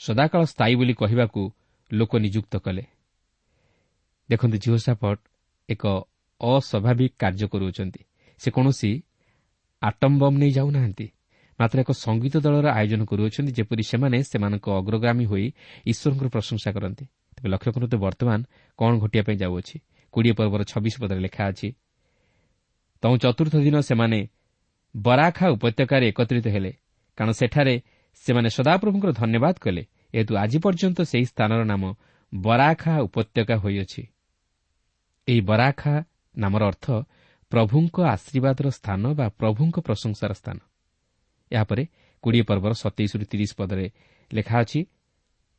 ସଦାକାଳ 0.00 0.42
ସ୍ଥାୟୀ 0.44 0.74
ବୋଲି 0.80 0.94
କହିବାକୁ 0.94 1.42
ଲୋକ 1.92 2.16
ନିଯୁକ୍ତ 2.16 2.56
କଲେ। 2.56 2.84
ଦେଖନ୍ତୁ 4.30 4.56
ଜିଓସାପଟ 4.58 5.18
ଏକ 5.68 5.84
ଅସ୍ୱାଭାବିକ 6.40 7.12
କାର୍ଯ୍ୟ 7.18 7.46
କରୁଅଛନ୍ତି। 7.48 8.00
ସେ 8.38 8.48
କୌଣସି 8.50 9.02
ଆଟମ୍ 9.82 10.18
ବମ୍ 10.18 10.36
ନେଇ 10.38 10.50
ଯାଉନାହାନ୍ତି। 10.50 11.06
ମାତ୍ର 11.60 11.80
ଏକ 11.80 11.90
ସଙ୍ଗୀତ 11.92 12.36
ଦଳର 12.36 12.66
ଆୟୋଜନ 12.70 13.02
କରୁଅଛନ୍ତି 13.04 13.52
ଯେପରି 13.52 13.82
ସେମାନେ 13.82 14.18
ସେମାନଙ୍କ 14.22 14.66
ଅଗ୍ରଗାମୀ 14.80 15.24
ହୋଇ 15.24 15.46
ଈଶ୍ୱରଙ୍କର 15.86 16.28
ପ୍ରଶଂସା 16.28 16.70
କରନ୍ତି। 16.72 17.04
ତେବେ 17.36 17.48
ଲକ୍ଷ୍ୟ 17.48 17.70
କରନ୍ତୁ 17.72 17.96
ବର୍ତ୍ତମାନ 17.98 18.40
କ'ଣ 18.78 18.92
ଘଟିବା 18.98 19.24
ପାଇଁ 19.26 19.36
ଯାଉଅଛି। 19.36 19.76
କୋଡ଼ିଏ 20.12 20.32
ପର୍ବର 20.32 20.62
ଛବିଶ 20.72 20.94
ପଦରେ 21.02 21.20
ଲେଖା 21.20 21.42
ଅଛି 21.50 21.68
ତୁ 23.02 23.16
ଚତୁର୍ଥ 23.16 23.54
ଦିନ 23.56 23.76
ସେମାନେ 23.80 24.18
ବରାଖା 24.96 25.46
ଉପତ୍ୟକାରେ 25.48 26.04
ଏକତ୍ରିତ 26.08 26.46
ହେଲେ। 26.48 26.72
କାରଣ 27.18 27.30
ସେଠାରେ 27.32 27.74
ସେମାନେ 28.14 28.48
ସଦାପ୍ରଭୁଙ୍କର 28.56 29.10
ଧନ୍ୟବାଦ 29.12 29.56
କଲେ। 29.64 29.82
ଏହେତୁ 30.14 30.32
ଆଜି 30.42 30.58
ପର୍ଯ୍ୟନ୍ତ 30.64 30.98
ସେହି 31.10 31.26
ସ୍ଥାନର 31.32 31.60
ନାମ 31.72 31.82
ବରାଖା 32.32 32.94
ଉପତ୍ୟକା 33.06 33.56
ହୋଇଅଛି। 33.62 34.02
ଏହି 35.28 35.40
ବରାଖା 35.50 35.94
ନାମର 36.34 36.62
ଅର୍ଥ 36.70 36.86
ପ୍ରଭୁଙ୍କ 37.52 37.96
ଆଶୀର୍ବାଦର 38.14 38.66
ସ୍ଥାନ 38.78 39.02
ବା 39.18 39.26
ପ୍ରଭୁଙ୍କ 39.40 39.76
ପ୍ରଶଂସାର 39.86 40.32
ସ୍ଥାନ। 40.40 40.56
ଏହାପରେ 41.50 41.82
କୋଡ଼ିଏ 42.24 42.44
ପର୍ବର 42.50 42.72
ସତେଇଶରୁ 42.82 43.24
ତିରିଶ 43.30 43.50
ପଦରେ 43.60 43.86
ଲେଖା 44.30 44.56
ଅଛି 44.62 44.80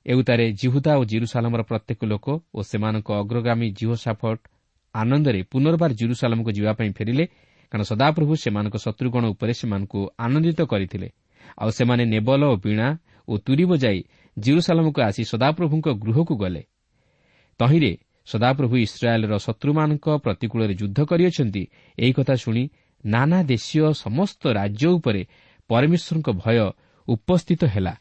ଏଉତାରେ 0.06 0.46
ଜିହୁଦା 0.62 0.92
ଓ 1.00 1.04
ଜିରୁସାଲମର 1.12 1.62
ପ୍ରତ୍ୟେକ 1.70 2.02
ଲୋକ 2.12 2.26
ଓ 2.54 2.60
ସେମାନଙ୍କ 2.70 3.10
ଅଗ୍ରଗାମୀ 3.22 3.68
ଜିଓ 3.80 3.96
ସାଫଟ 4.06 4.40
ଆନନ୍ଦରେ 4.96 5.40
ପୁନର୍ବାର 5.52 5.92
ଜିରୁସାଲମକୁ 6.00 6.52
ଯିବା 6.58 6.72
ପାଇଁ 6.80 6.92
ଫେରିଲେ 6.98 7.26
କାରଣ 7.72 7.84
ସଦାପ୍ରଭୁ 7.92 8.34
ସେମାନଙ୍କ 8.44 8.76
ଶତ୍ରୁଗଣ 8.86 9.24
ଉପରେ 9.34 9.54
ସେମାନଙ୍କୁ 9.60 10.00
ଆନନ୍ଦିତ 10.26 10.60
କରିଥିଲେ। 10.72 11.08
ଆଉ 11.62 11.70
ସେମାନେ 11.78 12.04
ନେବଲ 12.14 12.42
ଓ 12.52 12.56
ବୀଣା 12.64 12.88
ଓ 13.28 13.38
ତୁରି 13.38 13.66
ବଜାଇ 13.66 14.00
ଜିରୁସାଲମକୁ 14.38 15.00
ଆସି 15.02 15.24
ସଦାପ୍ରଭୁଙ୍କ 15.24 15.88
ଗୃହକୁ 16.04 16.36
ଗଲେ। 16.36 16.64
ତହିଁରେ 17.60 17.92
ସଦାପ୍ରଭୁ 18.28 18.76
ଇସ୍ରାଏଲ୍ର 18.78 19.38
ଶତ୍ରୁମାନଙ୍କ 19.38 20.06
ପ୍ରତିକୂଳରେ 20.18 20.74
ଯୁଦ୍ଧ 20.74 21.00
କରିଅଛନ୍ତି 21.06 21.64
ଏହି 21.98 22.14
କଥା 22.14 22.36
ଶୁଣି 22.36 22.64
ନାନା 23.06 23.44
ଦେଶୀୟ 23.44 23.94
ସମସ୍ତ 23.94 24.42
ରାଜ୍ୟ 24.52 24.88
ଉପରେ 24.88 25.22
ପରମେଶ୍ୱରଙ୍କ 25.70 26.28
ଭୟ 26.44 26.58
ଉପସ୍ଥିତ 27.08 27.62
ହେଲା। 27.66 27.94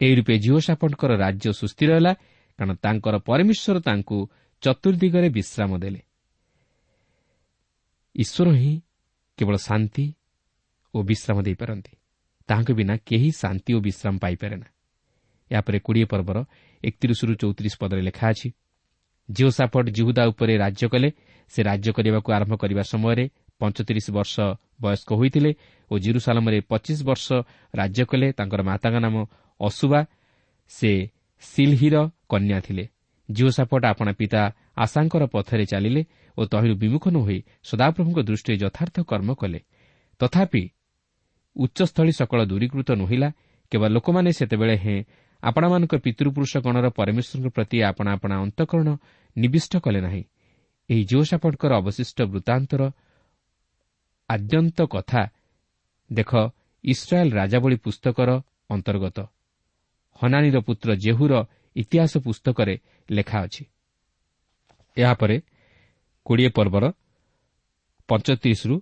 ଏହି 0.00 0.14
ରୂପେ 0.14 0.34
ଜିଓସାପଟଙ୍କର 0.38 1.12
ରାଜ୍ୟ 1.16 1.52
ସୁସ୍ଥିର 1.52 1.90
ହେଲା 1.94 2.12
କାରଣ 2.58 2.72
ତାଙ୍କର 2.74 3.14
ପରମେଶ୍ୱର 3.18 3.76
ତାଙ୍କୁ 3.80 4.18
ଚତୁର୍ଦ୍ଦିଗରେ 4.62 5.28
ବିଶ୍ରାମ 5.28 5.70
ଦେଲେ। 5.78 6.00
ଈଶ୍ୱର 8.14 8.48
ହିଁ 8.50 8.72
କେବଳ 9.38 9.56
ଶାନ୍ତି 9.56 10.04
ଓ 10.94 11.02
ବିଶ୍ରାମ 11.02 11.42
ଦେଇପାରନ୍ତି। 11.42 11.92
ତାହାଙ୍କ 12.48 12.70
ବିନା 12.78 12.94
କେହି 13.08 13.28
ଶାନ୍ତି 13.40 13.70
ଓ 13.76 13.78
ବିଶ୍ରାମ 13.80 14.14
ପାଇପାରେ 14.18 14.56
ନା। 14.56 14.68
ଏହାପରେ 15.50 15.78
କୋଡ଼ିଏ 15.86 16.06
ପର୍ବର 16.12 16.38
ଏକତିରିଶରୁ 16.84 17.32
ଚଉତିରିଶ 17.34 17.74
ପଦରେ 17.80 18.02
ଲେଖା 18.08 18.26
ଅଛି 18.30 18.48
ଜିଓ 19.28 19.48
ସାପଟ 19.50 19.84
ଜିହୁଦା 19.96 20.22
ଉପରେ 20.26 20.54
ରାଜ୍ୟ 20.56 20.86
କଲେ 20.88 21.08
ସେ 21.52 21.60
ରାଜ୍ୟ 21.62 21.90
କରିବାକୁ 21.96 22.28
ଆରମ୍ଭ 22.32 22.54
କରିବା 22.56 22.82
ସମୟରେ 22.92 23.24
ପଞ୍ଚତିରିଶ 23.60 24.06
ବର୍ଷ 24.10 24.34
ବୟସ୍କ 24.80 25.10
ହୋଇଥିଲେ 25.12 25.50
ଓ 25.90 25.94
ଜିରୁସାଲମରେ 25.98 26.58
ପଚିଶ 26.70 26.98
ବର୍ଷ 27.04 27.26
ରାଜ୍ୟ 27.74 28.02
କଲେ 28.04 28.26
ତାଙ୍କର 28.32 28.60
ମାତାଙ୍କ 28.62 28.96
ନାମ 29.04 29.16
ଅସୁବା। 29.60 30.00
ସେ 30.70 30.90
ସିଲ୍ହିର 31.42 31.96
କନ୍ୟା 32.28 32.58
ଥିଲେ। 32.60 32.84
ଜିଓ 33.28 33.48
ସାପଟ 33.50 33.82
ଆପଣା 33.84 34.12
ପିତା 34.12 34.42
ଆଶାଙ୍କର 34.76 35.22
ପଥରେ 35.26 35.64
ଚାଲିଲେ 35.66 36.02
ଓ 36.38 36.40
ତହିଁରୁ 36.44 36.74
ବିମୁଖ 36.74 37.04
ନ 37.08 37.16
ହୋଇ 37.16 37.38
ସଦାପ୍ରଭୁଙ୍କ 37.64 38.18
ଦୃଷ୍ଟିରେ 38.18 38.56
ଯଥାର୍ଥ 38.58 38.96
କର୍ମ 39.10 39.28
କଲେ। 39.34 39.60
ତଥାପି 40.20 40.62
ଉଚ୍ଚସ୍ଥଳୀ 41.56 42.12
ସକଳ 42.12 42.40
ଦୂରୀକୃତ 42.44 42.88
ନୁହିଲା 42.92 43.28
କେବଳ 43.72 43.88
ଲୋକମାନେ 43.88 44.30
ସେତେବେଳେ 44.32 44.76
ହେଁ 44.76 44.98
ଆପଣମାନଙ୍କ 45.42 45.94
ପିତୃପୁରୁଷ 46.04 46.52
ଗଣର 46.64 46.86
ପରମେଶ୍ୱରଙ୍କ 46.90 47.48
ପ୍ରତି 47.56 47.76
ଆପଣା 47.82 48.10
ଆପଣା 48.12 48.34
ଅନ୍ତଃକରଣ 48.44 48.88
ନିବିଷ୍ଟ 49.36 49.72
କଲେ 49.76 50.00
ନାହିଁ। 50.00 50.22
ଏହି 50.90 51.02
ଜୋସାପଟଙ୍କର 51.04 51.72
ଅବଶିଷ୍ଟ 51.74 52.18
ବୃତ୍ତାନ୍ତର 52.32 52.82
ଆଦ୍ୟନ୍ତ 54.28 54.78
କଥା 54.94 55.22
ଦେଖ 56.12 56.32
ଇସ୍ରାଏଲ୍ 56.84 57.32
ରାଜାବଳୀ 57.32 57.76
ପୁସ୍ତକର 57.76 58.30
ଅନ୍ତର୍ଗତ। 58.70 59.18
ହନାନୀର 60.22 60.56
ପୁତ୍ର 60.60 60.88
ଜେହୁର 60.94 61.32
ଇତିହାସ 61.76 62.12
ପୁସ୍ତକରେ 62.18 62.74
ଲେଖା 63.10 63.38
ଅଛି। 63.44 63.62
ଏହାପରେ 64.96 65.36
କୋଡ଼ିଏ 66.26 66.48
ପର୍ବର 66.48 66.84
ପଞ୍ଚତିରିଶରୁ 68.08 68.76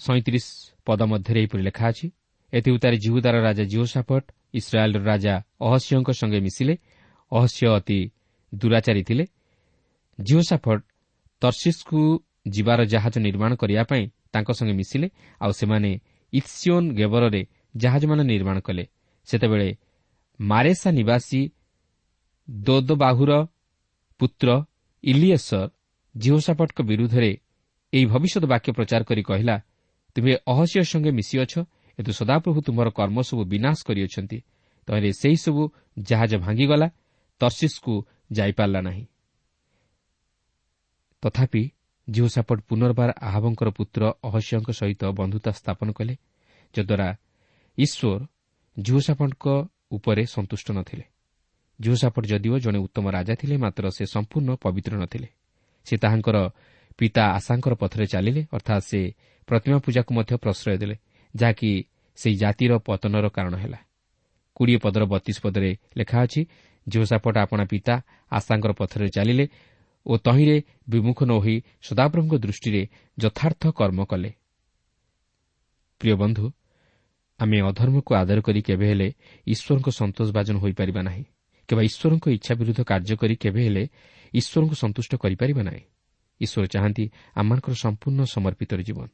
ସଇଁତିରିଶ 0.00 0.46
ପଦ 0.86 1.00
ମଧ୍ୟରେ 1.12 1.38
ଏହିପରି 1.42 1.62
ଲେଖା 1.68 1.84
ଅଛି 1.92 2.06
ଏଥିଉତାରେ 2.52 2.96
ଜିହୁଦାର 3.04 3.36
ରାଜା 3.46 3.64
ଜିଓସାପଟ 3.72 4.24
ଇସ୍ରାଏଲ୍ର 4.58 5.00
ରାଜା 5.10 5.34
ଅହସ୍ୟଙ୍କ 5.66 6.08
ସଙ୍ଗେ 6.20 6.40
ମିଶିଲେ 6.46 6.74
ଅହସ୍ୟ 7.32 7.66
ଅତି 7.78 8.00
ଦୂରାଚାରୀ 8.52 9.02
ଥିଲେ। 9.08 9.24
ଜିଓସାଫଟ 10.18 10.80
ତର୍ସିସ୍କୁ 11.42 12.00
ଯିବାର 12.54 12.80
ଜାହାଜ 12.92 13.14
ନିର୍ମାଣ 13.26 13.52
କରିବା 13.60 13.82
ପାଇଁ 13.90 14.04
ତାଙ୍କ 14.32 14.48
ସଙ୍ଗେ 14.58 14.74
ମିଶିଲେ 14.80 15.08
ଆଉ 15.40 15.52
ସେମାନେ 15.60 15.90
ଇତ୍ସିଓନ୍ 16.32 16.88
ଗେବରରେ 16.98 17.42
ଜାହାଜମାନ 17.74 18.20
ନିର୍ମାଣ 18.32 18.56
କଲେ। 18.66 18.84
ସେତେବେଳେ 19.28 19.68
ମାରେସା 20.40 20.90
ନିବାସୀ 20.98 21.40
ଦୋଦବାହୁର 22.48 23.32
ପୁତ୍ର 24.20 24.48
ଇଲିଏସର 25.04 25.68
ଜିଓସାପଟଙ୍କ 26.14 26.78
ବିରୁଦ୍ଧରେ 26.90 27.30
ଏହି 27.92 28.06
ଭବିଷ୍ୟତ 28.12 28.44
ବାକ୍ୟ 28.52 28.70
ପ୍ରଚାର 28.76 29.02
କରି 29.08 29.22
କହିଲା 29.22 29.56
ତୁମେ 30.20 30.34
ଅହସ୍ୟ 30.46 30.82
ସଙ୍ଗେ 30.84 31.10
ମିଶିଅଛ 31.16 31.52
କିନ୍ତୁ 31.98 32.12
ସଦାପ୍ରଭୁ 32.12 32.60
ତୁମର 32.60 32.88
କର୍ମ 32.92 33.16
ସବୁ 33.24 33.42
ବିନାଶ 33.52 33.78
କରିଅଛନ୍ତି। 33.88 34.38
ତହିଁରେ 34.88 35.10
ସେହିସବୁ 35.20 35.62
ଜାହାଜ 36.08 36.32
ଭାଙ୍ଗିଗଲା 36.44 36.88
ତର୍ସିସ୍କୁ 37.40 37.94
ଯାଇପାରିଲା 38.36 38.80
ନାହିଁ। 38.80 39.04
ତଥାପି 41.22 41.62
ଜିଓସାପଟ 42.08 42.58
ପୁନର୍ବାର 42.68 43.10
ଆହବଙ୍କର 43.28 43.68
ପୁତ୍ର 43.78 44.02
ଅହସ୍ୟଙ୍କ 44.28 44.68
ସହିତ 44.70 45.02
ବନ୍ଧୁତା 45.20 45.50
ସ୍ଥାପନ 45.60 45.88
କଲେ 45.98 46.14
ଯଦ୍ୱାରା 46.74 47.08
ଈଶ୍ୱର 47.78 48.20
ଜିଓସାପଟଙ୍କ 48.76 49.46
ଉପରେ 49.96 50.22
ସନ୍ତୁଷ୍ଟ 50.26 50.66
ନ 50.76 50.78
ଥିଲେ 50.88 51.04
ଜିଓସାପଟ 51.78 52.24
ଯଦିଓ 52.32 52.56
ଜଣେ 52.64 52.78
ଉତ୍ତମ 52.86 53.04
ରାଜା 53.16 53.34
ଥିଲେ 53.40 53.56
ମାତ୍ର 53.56 53.84
ସେ 53.96 54.04
ସମ୍ପୂର୍ଣ୍ଣ 54.14 54.50
ପବିତ୍ର 54.64 54.92
ନ 55.00 55.04
ଥିଲେ 55.12 55.28
ସେ 55.86 55.94
ତାହାଙ୍କର 56.02 56.36
ପିତା 56.98 57.24
ଆଶାଙ୍କର 57.38 57.72
ପଥରେ 57.74 58.06
ଚାଲିଲେ 58.12 58.42
ଅର୍ଥାତ୍ 58.52 58.84
ସେ 58.84 59.00
ପ୍ରତିମା 59.50 59.78
ପୂଜାକୁ 59.84 60.10
ମଧ୍ୟ 60.14 60.34
ପ୍ରଶ୍ରୟ 60.42 60.76
ଦେଲେ 60.82 60.96
ଯାହାକି 61.34 61.70
ସେହି 62.18 62.36
ଜାତିର 62.42 62.72
ପତନର 62.86 63.26
କାରଣ 63.36 63.54
ହେଲା। 63.62 63.80
କୋଡ଼ିଏ 64.56 64.78
ପଦର 64.84 65.02
ବତିଶ 65.12 65.36
ପଦରେ 65.44 65.70
ଲେଖା 65.98 66.18
ଅଛି 66.24 66.40
ଝିଅସାପଟ 66.86 67.34
ଆପଣା 67.44 67.64
ପିତା 67.72 67.94
ଆଶାଙ୍କର 68.32 68.72
ପଥରେ 68.80 69.06
ଚାଲିଲେ 69.16 69.44
ଓ 70.06 70.12
ତହିଁରେ 70.26 70.56
ବିମୁଖ 70.90 71.18
ନ 71.24 71.32
ହୋଇ 71.44 71.56
ସଦାପ୍ରଭୁଙ୍କ 71.86 72.34
ଦୃଷ୍ଟିରେ 72.44 72.82
ଯଥାର୍ଥ 73.18 73.62
କର୍ମ 73.78 74.00
କଲେ। 74.10 74.30
ପ୍ରିୟ 76.00 76.14
ବନ୍ଧୁ 76.22 76.44
ଆମେ 77.40 77.58
ଅଧର୍ମକୁ 77.60 78.10
ଆଦର 78.20 78.38
କରି 78.40 78.60
କେବେ 78.68 78.86
ହେଲେ 78.90 79.08
ଈଶ୍ୱରଙ୍କ 79.46 79.88
ସନ୍ତୋଷ 79.90 80.28
ଭାଜନ 80.36 80.56
ହୋଇପାରିବା 80.62 81.00
ନାହିଁ 81.08 81.24
କିମ୍ବା 81.68 81.82
ଈଶ୍ୱରଙ୍କ 81.88 82.24
ଇଚ୍ଛା 82.36 82.52
ବିରୁଦ୍ଧ 82.60 82.80
କାର୍ଯ୍ୟ 82.90 83.14
କରି 83.20 83.34
କେବେ 83.42 83.60
ହେଲେ 83.66 83.84
ଈଶ୍ୱରଙ୍କୁ 84.34 84.74
ସନ୍ତୁଷ୍ଟ 84.82 85.12
କରିପାରିବା 85.22 85.62
ନାହିଁ। 85.68 85.84
ଈଶ୍ୱର 86.40 86.64
ଚାହାନ୍ତି 86.74 87.04
ଆମମାନଙ୍କର 87.40 87.74
ସମ୍ପୂର୍ଣ୍ଣ 87.84 88.20
ସମର୍ପିତର 88.34 88.80
ଜୀବନ। 88.88 89.08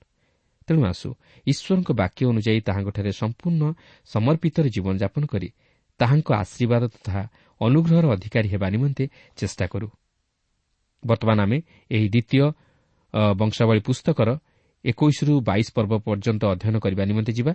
ତେଣୁ 0.69 0.83
ଆସୁ 0.85 1.09
ଈଶ୍ୱରଙ୍କ 1.47 1.89
ବାକ୍ୟ 2.01 2.23
ଅନୁଯାୟୀ 2.33 2.61
ତାହାଙ୍କଠାରେ 2.69 3.11
ସମ୍ପୂର୍ଣ୍ଣ 3.21 3.63
ସମର୍ପିତର 4.07 4.65
ଜୀବନଯାପନ 4.75 5.23
କରି 5.33 5.49
ତାହାଙ୍କ 6.01 6.29
ଆଶୀର୍ବାଦ 6.43 6.83
ତଥା 6.95 7.21
ଅନୁଗ୍ରହର 7.61 8.05
ଅଧିକାରୀ 8.17 8.49
ହେବା 8.55 8.67
ନିମନ୍ତେ 8.75 9.05
ଚେଷ୍ଟା 9.39 9.67
କରୁ। 9.73 9.89
ବର୍ତ୍ତମାନ 11.03 11.39
ଆମେ 11.47 11.59
ଏହି 11.91 12.09
ଦ୍ୱିତୀୟ 12.15 12.47
ବଂଶାବଳୀ 13.41 13.81
ପୁସ୍ତକର 13.89 14.29
ଏକୋଇଶରୁ 14.85 15.35
ବାଇଶ 15.49 15.67
ପର୍ବ 15.77 15.93
ପର୍ଯ୍ୟନ୍ତ 16.07 16.43
ଅଧ୍ୟୟନ 16.53 16.77
କରିବା 16.85 17.05
ନିମନ୍ତେ 17.11 17.33
ଯିବା। 17.39 17.53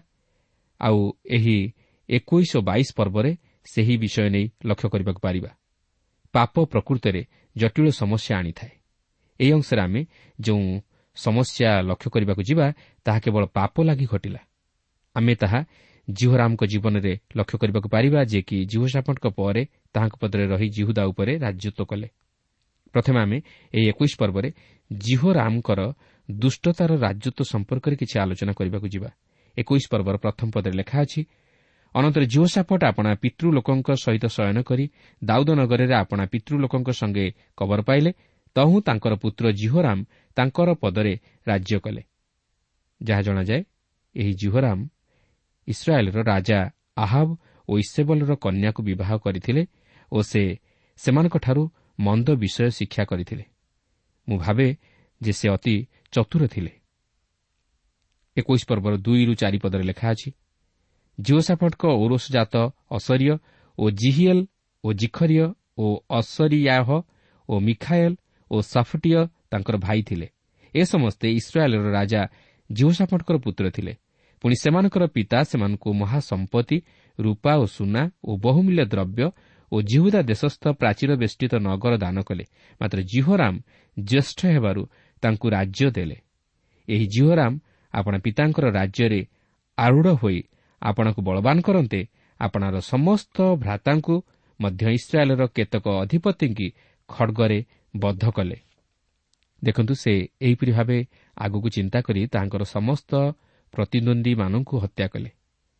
ଆଉ 0.82 1.00
ଏହି 1.38 1.58
ଏକୋଇଶ 2.10 2.52
ଓ 2.58 2.62
ବାଇଶ 2.62 2.88
ପର୍ବରେ 2.98 3.32
ସେହି 3.66 3.96
ବିଷୟ 4.04 4.28
ନେଇ 4.36 4.46
ଲକ୍ଷ୍ୟ 4.70 4.88
କରିବାକୁ 4.94 5.20
ପାରିବା। 5.26 5.52
ପାପ 6.34 6.54
ପ୍ରକୃତରେ 6.72 7.22
ଜଟିଳ 7.56 7.88
ସମସ୍ୟା 8.02 8.34
ଆଣିଥାଏ। 8.40 8.74
ଏହି 9.40 9.52
ଅଂଶରେ 9.58 9.82
ଆମେ 9.82 10.02
ଯେଉଁ 10.40 10.66
ସମସ୍ୟା 11.16 11.70
ଲକ୍ଷ୍ୟ 11.82 12.10
କରିବାକୁ 12.10 12.42
ଯିବା 12.44 12.66
ତାହା 13.06 13.20
କେବଳ 13.20 13.44
ପାପ 13.46 13.74
ଲାଗି 13.84 14.06
ଘଟିଲା। 14.06 14.42
ଆମେ 15.16 15.34
ତାହା 15.36 15.60
ଜିହରାମଙ୍କ 16.10 16.62
ଜୀବନରେ 16.66 17.14
ଲକ୍ଷ୍ୟ 17.36 17.58
କରିବାକୁ 17.58 17.90
ପାରିବା 17.90 18.20
ଯେ 18.24 18.42
କି 18.42 18.58
ଜିହସାପଙ୍କ 18.66 19.26
ପରେ 19.38 19.62
ତାହାଙ୍କ 19.94 20.16
ପଦରେ 20.22 20.46
ରହି 20.48 20.68
ଜିହୁଦା 20.70 21.04
ଉପରେ 21.06 21.34
ରାଜ୍ୟତ୍ୱ 21.38 21.86
କଲେ। 21.86 22.08
ପ୍ରଥମେ 22.94 23.20
ଆମେ 23.22 23.38
ଏହି 23.74 23.86
ଏକୋଇଶ 23.90 24.14
ପର୍ବରେ 24.20 24.50
ଜିହୋରାମଙ୍କର 24.92 25.80
ଦୁଷ୍ଟତାର 26.32 26.92
ରାଜତ୍ୱ 26.96 27.44
ସମ୍ପର୍କରେ 27.44 27.96
କିଛି 27.96 28.16
ଆଲୋଚନା 28.20 28.54
କରିବାକୁ 28.54 28.88
ଯିବା। 28.88 29.10
ଏକୋଇଶ 29.58 29.84
ପର୍ବର 29.92 30.16
ପ୍ରଥମ 30.18 30.48
ପଦରେ 30.56 30.76
ଲେଖା 30.80 30.98
ଅଛି 31.02 31.22
ଅନନ୍ତର 31.96 32.24
ଜିଓସାପଟ 32.24 32.82
ଆପଣା 32.84 33.12
ପିତୃଲୋକଙ୍କ 33.24 33.90
ସହିତ 34.04 34.26
ଶୟନ 34.26 34.58
କରି 34.64 34.86
ଦାଉଦନଗରରେ 35.24 35.94
ଆପଣା 35.94 36.24
ପିତୃଲୋକଙ୍କ 36.32 36.90
ସଙ୍ଗେ 36.92 37.26
କବର 37.58 37.80
ପାଇଲେ 37.82 38.12
ତହୁଁ 38.56 38.78
ତାଙ୍କର 38.82 39.14
ପୁତ୍ର 39.24 39.46
ଜିହୋରାମ 39.52 40.00
ତାଙ୍କର 40.38 40.70
ପଦରେ 40.82 41.14
ରାଜ୍ୟ 41.48 41.78
କଲେ। 41.80 42.02
ଯାହା 43.02 43.22
ଜଣାଯାଏ 43.22 43.62
ଏହି 44.16 44.34
ଜିହୋରାମ 44.34 44.80
ଇସ୍ରାଏଲ୍ର 45.68 46.20
ରାଜା 46.24 46.60
ଆହାବ 46.98 47.30
ଓ 47.70 47.72
ଇସେବଲର 47.84 48.32
କନ୍ୟାକୁ 48.36 48.82
ବିବାହ 48.84 49.12
କରିଥିଲେ 49.18 49.64
ଓ 50.12 50.18
ସେମାନଙ୍କଠାରୁ 51.00 51.64
ମନ୍ଦ 52.00 52.28
ବିଷୟ 52.36 52.70
ଶିକ୍ଷା 52.70 53.04
କରିଥିଲେ। 53.06 53.46
ମୁଁ 54.28 54.38
ଭାବେ 54.38 54.68
ଯେ 55.22 55.32
ସେ 55.32 55.48
ଅତି 55.50 55.76
ଚତୁର 56.12 56.44
ଥିଲେ। 56.48 56.72
ଏକୋଇଶ 58.38 58.64
ପର୍ବର 58.70 58.94
ଦୁଇରୁ 58.98 59.34
ଚାରିପଦରେ 59.36 59.84
ଲେଖା 59.84 60.08
ଅଛି 60.14 60.30
ଜିଓସାଫଟଙ୍କ 61.18 61.84
ଔରସଜାତ 61.96 62.56
ଅସରିୟ 62.92 63.34
ଓ 63.78 63.84
ଜିହିଏଲ୍ 64.02 64.44
ଓ 64.84 64.88
ଜିଖରିୟ 64.94 65.46
ଓ 65.78 65.86
ଅସରିୟାହ 66.10 66.88
ଓ 67.50 67.54
ମିଖାଏଲ୍ 67.60 68.16
ଓ 68.52 68.56
ସାଫଟିୟ 68.74 69.20
ତାଙ୍କର 69.52 69.76
ଭାଇ 69.78 70.02
ଥିଲେ। 70.10 70.28
ଏ 70.74 70.82
ସମସ୍ତେ 70.84 71.28
ଇସ୍ରାଏଲ୍ର 71.40 71.90
ରାଜା 71.92 72.22
ଜିଓସାଫଟଙ୍କର 72.70 73.38
ପୁତ୍ର 73.38 73.66
ଥିଲେ। 73.76 73.94
ପୁଣି 74.44 74.56
ସେମାନଙ୍କର 74.64 75.04
ପିତା 75.16 75.40
ସେମାନଙ୍କୁ 75.50 75.90
ମହାସମ୍ପତ୍ତି 76.02 76.78
ରୂପା 77.20 77.54
ଓ 77.64 77.66
ସୁନା 77.68 78.04
ଓ 78.24 78.32
ବହୁମୂଲ୍ୟ 78.38 78.84
ଦ୍ରବ୍ୟ 78.94 79.26
ଓ 79.72 79.76
ଜିହୁଦା 79.82 80.22
ଦେଶସ୍ଥ 80.22 80.64
ପ୍ରାଚୀର 80.80 81.12
ବେଷ୍ଟିତ 81.16 81.54
ନଗର 81.68 81.94
ଦାନ 82.04 82.18
କଲେ। 82.28 82.46
ମାତ୍ର 82.82 82.98
ଜିହୋରାମ 83.12 83.54
ଜ୍ୟେଷ୍ଠ 83.98 84.40
ହେବାରୁ 84.56 84.82
ତାଙ୍କୁ 85.24 85.48
ରାଜ୍ୟ 85.50 85.86
ଦେଲେ। 85.98 86.18
ଏହି 86.88 87.06
ଜିହୋରାମ 87.14 87.54
ଆପଣ 87.94 88.14
ପିତାଙ୍କର 88.26 88.66
ରାଜ୍ୟରେ 88.80 89.22
ଆରୂଢ଼ 89.78 90.10
ହୋଇ 90.22 90.40
ଆପଣଙ୍କୁ 90.82 91.22
ବଳବାନ 91.22 91.58
କରନ୍ତେ 91.62 92.02
ଆପଣାର 92.40 92.76
ସମସ୍ତ 92.92 93.38
ଭ୍ରାତାଙ୍କୁ 93.64 94.16
ମଧ୍ୟ 94.60 94.84
ଇସ୍ରାଏଲ୍ର 94.98 95.44
କେତେକ 95.56 95.86
ଅଧିପତିଙ୍କି 96.04 96.68
ଖଡ଼ଗରେ 97.10 97.60
ବଦ୍ଧ 97.98 98.30
କଲେ। 98.30 98.58
ଦେଖନ୍ତୁ 99.64 99.94
ସେ 99.94 100.28
ଏହିପରି 100.42 100.72
ଭାବେ 100.72 101.06
ଆଗକୁ 101.38 101.70
ଚିନ୍ତା 101.70 102.02
କରି 102.02 102.28
ତାହାଙ୍କର 102.28 102.64
ସମସ୍ତ 102.64 103.12
ପ୍ରତିଦ୍ୱନ୍ଦ୍ୱୀମାନଙ୍କୁ 103.74 104.78
ହତ୍ୟା 104.78 105.08
କଲେ। 105.08 105.30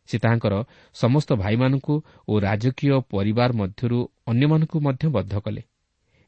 ସେ 0.06 0.18
ତାହାଙ୍କର 0.18 0.54
ସମସ୍ତ 0.94 1.32
ଭାଇମାନଙ୍କୁ 1.34 1.94
ଓ 2.28 2.32
ରାଜକୀୟ 2.38 3.00
ପରିବାର 3.10 3.52
ମଧ୍ୟରୁ 3.52 3.98
ଅନ୍ୟମାନଙ୍କୁ 4.26 4.80
ମଧ୍ୟ 4.80 5.08
ବଦ୍ଧ 5.08 5.34
କଲେ। 5.38 5.62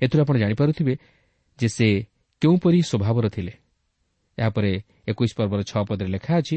ଏଥିରୁ 0.02 0.22
ଆପଣ 0.22 0.36
ଜାଣିପାରୁଥିବେ 0.38 0.94
ଯେ 1.58 1.68
ସେ 1.68 1.88
କେଉଁପରି 2.40 2.82
ସ୍ୱଭାବର 2.82 3.28
ଥିଲେ। 3.28 3.52
ଏହାପରେ 4.38 4.82
ଏକୋଇଶ 5.08 5.32
ପର୍ବର 5.36 5.60
ଛଅ 5.62 5.82
ପଦରେ 5.84 6.08
ଲେଖା 6.08 6.32
ଅଛି 6.36 6.56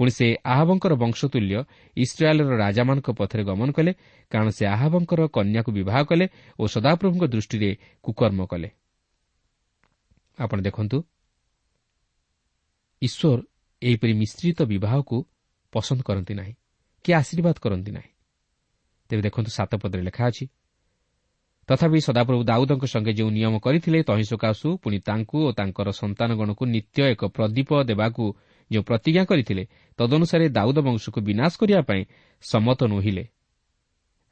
ପୁଣି 0.00 0.12
ସେ 0.16 0.26
ଆହାବଙ୍କର 0.44 0.92
ବଂଶତୁଲ୍ୟ 0.96 1.56
ଇସ୍ରାଏଲ୍ର 1.96 2.52
ରାଜାମାନଙ୍କ 2.56 3.08
ପଥରେ 3.20 3.42
ଗମନ 3.44 3.68
କଲେ 3.76 3.92
କାରଣ 4.32 4.48
ସେ 4.58 4.64
ଆହାବଙ୍କର 4.66 5.20
କନ୍ୟାକୁ 5.36 5.70
ବିବାହ 5.78 5.98
କଲେ 6.10 6.24
ଓ 6.58 6.62
ସଦାପ୍ରଭୁଙ୍କ 6.74 7.24
ଦୃଷ୍ଟିରେ 7.34 7.70
କୁକର୍ମ 8.04 8.40
କଲେ। 8.52 8.68
ଆପଣ 10.38 10.58
ଦେଖନ୍ତୁ 10.66 10.98
ଈଶ୍ୱର 13.02 13.38
ଏହିପରି 13.82 14.12
ମିଶ୍ରିତ 14.22 14.58
ବିବାହକୁ 14.72 15.16
ପସନ୍ଦ 15.72 16.00
କରନ୍ତି 16.02 16.34
ନାହିଁ 16.34 16.54
କି 17.04 17.10
ଆଶୀର୍ବାଦ 17.12 17.56
କରନ୍ତି 17.60 17.90
ନାହିଁ। 17.92 18.10
ତେବେ 19.10 19.22
ଦେଖନ୍ତୁ 19.22 19.50
ସାତ 19.50 19.72
ପଦରେ 19.82 20.02
ଲେଖା 20.08 20.22
ଅଛି 20.30 20.44
ତଥାପି 21.68 21.98
ସଦାପ୍ରଭୁ 22.08 22.42
ଦାଉଦଙ୍କ 22.50 22.84
ସଙ୍ଗେ 22.84 23.12
ଯେଉଁ 23.18 23.30
ନିୟମ 23.36 23.54
କରିଥିଲେ 23.60 23.98
ତହିଁ 24.08 24.24
ସକାଶୁ 24.32 24.68
ପୁଣି 24.82 24.98
ତାଙ୍କୁ 25.08 25.38
ଓ 25.46 25.50
ତାଙ୍କର 25.52 25.88
ସନ୍ତାନଗଣକୁ 25.92 26.62
ନିତ୍ୟ 26.74 26.98
ଏକ 27.14 27.22
ପ୍ରଦୀପ 27.36 27.70
ଦେବାକୁ 27.90 28.24
ଯେଉଁ 28.70 28.82
ପ୍ରତିଜ୍ଞା 28.82 29.24
କରିଥିଲେ 29.24 29.64
ତଦନୁସାରେ 29.98 30.46
ଦାଉଦ 30.48 30.78
ବଂଶକୁ 30.78 31.18
ବିନାଶ 31.20 31.52
କରିବା 31.60 31.80
ପାଇଁ 31.80 32.02
ସମତ 32.42 32.80
ନୁହିଲେ। 32.84 33.24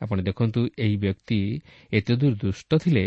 ଆପଣ 0.01 0.19
ଦେଖନ୍ତୁ 0.21 0.61
ଏହି 0.79 0.97
ବ୍ୟକ୍ତି 0.97 1.39
ଏତେଦୂର 1.93 2.35
ଦୁଷ୍ଟ 2.35 2.71
ଥିଲେ 2.83 3.05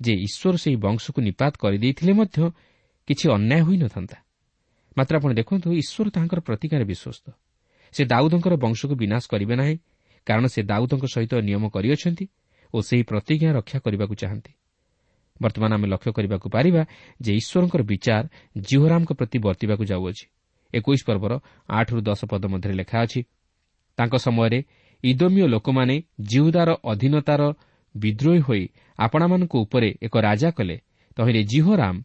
ଯେ 0.00 0.12
ଈଶ୍ୱର 0.26 0.54
ସେହି 0.56 0.76
ବଂଶକୁ 0.76 1.18
ନିପାତ 1.20 1.52
କରିଦେଇଥିଲେ 1.58 2.12
ମଧ୍ୟ 2.12 2.38
କିଛି 3.08 3.26
ଅନ୍ୟାୟ 3.36 3.62
ହୋଇନଥାନ୍ତା। 3.62 4.16
ମାତ୍ର 4.96 5.12
ଆପଣ 5.16 5.30
ଦେଖନ୍ତୁ 5.34 5.68
ଈଶ୍ୱର 5.82 6.06
ତାହାଙ୍କର 6.14 6.40
ପ୍ରତିଜ୍ଞାରେ 6.40 6.84
ବିଶ୍ୱସ୍ତ। 6.84 7.26
ସେ 7.94 8.02
ଦାଉଦଙ୍କର 8.04 8.54
ବଂଶକୁ 8.56 8.94
ବିନାଶ 8.94 9.22
କରିବେ 9.32 9.54
ନାହିଁ 9.56 9.76
କାରଣ 10.26 10.44
ସେ 10.46 10.60
ଦାଉଦଙ୍କ 10.62 11.04
ସହିତ 11.14 11.32
ନିୟମ 11.48 11.64
କରିଅଛନ୍ତି 11.74 12.24
ଓ 12.74 12.76
ସେହି 12.82 13.02
ପ୍ରତିଜ୍ଞା 13.02 13.50
ରକ୍ଷା 13.52 13.78
କରିବାକୁ 13.84 14.14
ଚାହାନ୍ତି। 14.14 14.52
ବର୍ତ୍ତମାନ 15.42 15.70
ଆମେ 15.74 15.86
ଲକ୍ଷ୍ୟ 15.88 16.10
କରିବାକୁ 16.12 16.46
ପାରିବା 16.50 16.82
ଯେ 17.20 17.32
ଈଶ୍ୱରଙ୍କର 17.40 17.82
ବିଚାର 17.82 18.24
ଜିହୋରାମଙ୍କ 18.58 19.10
ପ୍ରତି 19.18 19.38
ବର୍ତ୍ତିବାକୁ 19.38 19.84
ଯାଉଅଛି। 19.84 20.24
ଏକୋଇଶ 20.74 21.00
ପର୍ବର 21.08 21.32
ଆଠରୁ 21.68 22.00
ଦଶ 22.00 22.20
ପଦ 22.30 22.42
ମଧ୍ୟରେ 22.52 22.74
ଲେଖା 22.80 22.98
ଅଛି 23.04 23.20
ତାଙ୍କ 23.98 24.14
ସମୟରେ 24.26 24.58
ଇଦମୀୟ 25.04 25.44
ଲୋକମାନେ 25.48 25.96
ଜିହୁଦାର 26.30 26.68
ଅଧୀନତାର 26.84 27.42
ବିଦ୍ରୋହୀ 27.94 28.40
ହୋଇ 28.40 28.64
ଆପଣାମାନଙ୍କ 28.98 29.54
ଉପରେ 29.64 29.88
ଏକ 30.02 30.14
ରାଜା 30.18 30.50
କଲେ। 30.50 30.76
ତହିଁରେ 31.16 31.42
ଜିହୋରାମ 31.44 31.96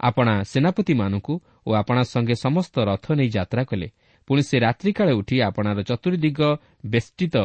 ଆପଣା 0.00 0.34
ସେନାପତିମାନଙ୍କୁ 0.42 1.34
ଓ 1.66 1.70
ଆପଣା 1.72 2.02
ସଙ୍ଗେ 2.12 2.34
ସମସ୍ତ 2.44 2.74
ରଥ 2.90 3.06
ନେଇ 3.18 3.28
ଯାତ୍ରା 3.28 3.62
କଲେ। 3.64 3.88
ପୁଣି 4.28 4.42
ସେ 4.42 4.56
ରାତ୍ରିକାଳେ 4.58 5.12
ଉଠି 5.20 5.36
ଆପଣାର 5.48 5.78
ଚତୁର୍ଦିଗ 5.90 6.40
ବେଷ୍ଟିତ 6.86 7.36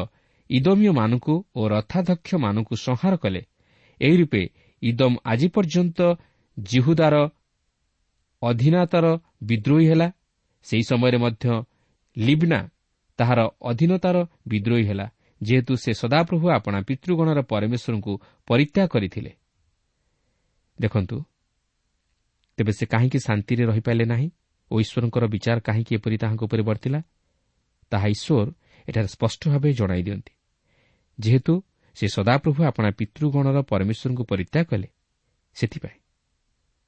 ଇଦମୀୟମାନଙ୍କୁ 0.49 1.33
ଓ 1.55 1.61
ରଥାଧ୍ୟକ୍ଷମାନଙ୍କୁ 1.67 2.73
ସଂହାର 2.85 3.13
କଲେ। 3.23 3.41
ଏହି 4.01 4.15
ରୂପେ 4.21 4.41
ଇଦମ୍ 4.81 5.15
ଆଜି 5.25 5.47
ପର୍ଯ୍ୟନ୍ତ 5.55 5.99
ଜିହୁଦାର 6.57 7.15
ଅଧୀନତାର 8.41 9.05
ବିଦ୍ରୋହୀ 9.43 9.85
ହେଲା। 9.91 10.07
ସେହି 10.63 10.83
ସମୟରେ 10.83 11.17
ମଧ୍ୟ 11.17 11.45
ଲିବ୍ନା 12.17 12.59
ତାହାର 13.19 13.39
ଅଧୀନତାର 13.61 14.17
ବିଦ୍ରୋହୀ 14.47 14.85
ହେଲା 14.85 15.07
ଯେହେତୁ 15.41 15.73
ସେ 15.75 15.91
ସଦାପ୍ରଭୁ 15.93 16.45
ଆପଣା 16.49 16.79
ପିତୃଗଣର 16.81 17.39
ପରମେଶ୍ୱରଙ୍କୁ 17.41 18.13
ପରିତ୍ୟାଗ 18.47 18.87
କରିଥିଲେ। 18.87 19.31
ଦେଖନ୍ତୁ 20.81 21.17
ତେବେ 22.57 22.71
ସେ 22.71 22.85
କାହିଁକି 22.85 23.19
ଶାନ୍ତିରେ 23.19 23.63
ରହିପାରିଲେ 23.65 24.05
ନାହିଁ 24.05 24.29
ଓ 24.71 24.73
ଈଶ୍ୱରଙ୍କର 24.79 25.23
ବିଚାର 25.27 25.57
କାହିଁକି 25.59 25.91
ଏପରି 25.95 26.17
ତାହାଙ୍କ 26.17 26.41
ଉପରେ 26.43 26.63
ବର୍ତ୍ତିଲା? 26.63 26.99
ତାହା 27.91 28.07
ଈଶ୍ୱର 28.07 28.47
ଏଠାରେ 28.89 29.07
ସ୍ପଷ୍ଟ 29.07 29.41
ଭାବେ 29.49 29.69
ଜଣାଇ 29.73 30.01
ଦିଅନ୍ତି। 30.03 30.33
ଯେହେତୁ 31.19 31.53
ସେ 31.97 32.05
ସଦାପ୍ରଭୁ 32.07 32.59
ଆପଣା 32.63 32.89
ପିତୃଗଣର 32.91 33.57
ପରମେଶ୍ୱରଙ୍କୁ 33.61 34.23
ପରିତ୍ୟାଗ 34.23 34.65
କଲେ 34.65 34.87
ସେଥିପାଇଁ। 35.53 35.97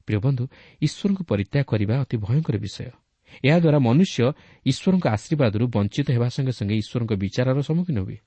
ପ୍ରିୟ 0.08 0.20
ବନ୍ଧୁ 0.26 0.44
ଈଶ୍ୱରଙ୍କୁ 0.82 1.24
ପରିତ୍ୟାଗ 1.24 1.64
କରିବା 1.64 1.96
ଅତି 2.02 2.16
ଭୟଙ୍କର 2.18 2.56
ବିଷୟ। 2.58 3.03
ଏହାଦ୍ୱାରା 3.48 3.80
ମନୁଷ୍ୟ 3.80 4.20
ଈଶ୍ୱରଙ୍କ 4.66 5.06
ଆଶୀର୍ବାଦରୁ 5.16 5.64
ବଞ୍ଚିତ 5.76 6.08
ହେବା 6.16 6.28
ସଙ୍ଗେ 6.36 6.54
ସଙ୍ଗେ 6.60 6.76
ଈଶ୍ୱରଙ୍କ 6.82 7.12
ବିଚାରର 7.24 7.58
ସମ୍ମୁଖୀନ 7.62 7.98
ହୁଏ। 8.06 8.18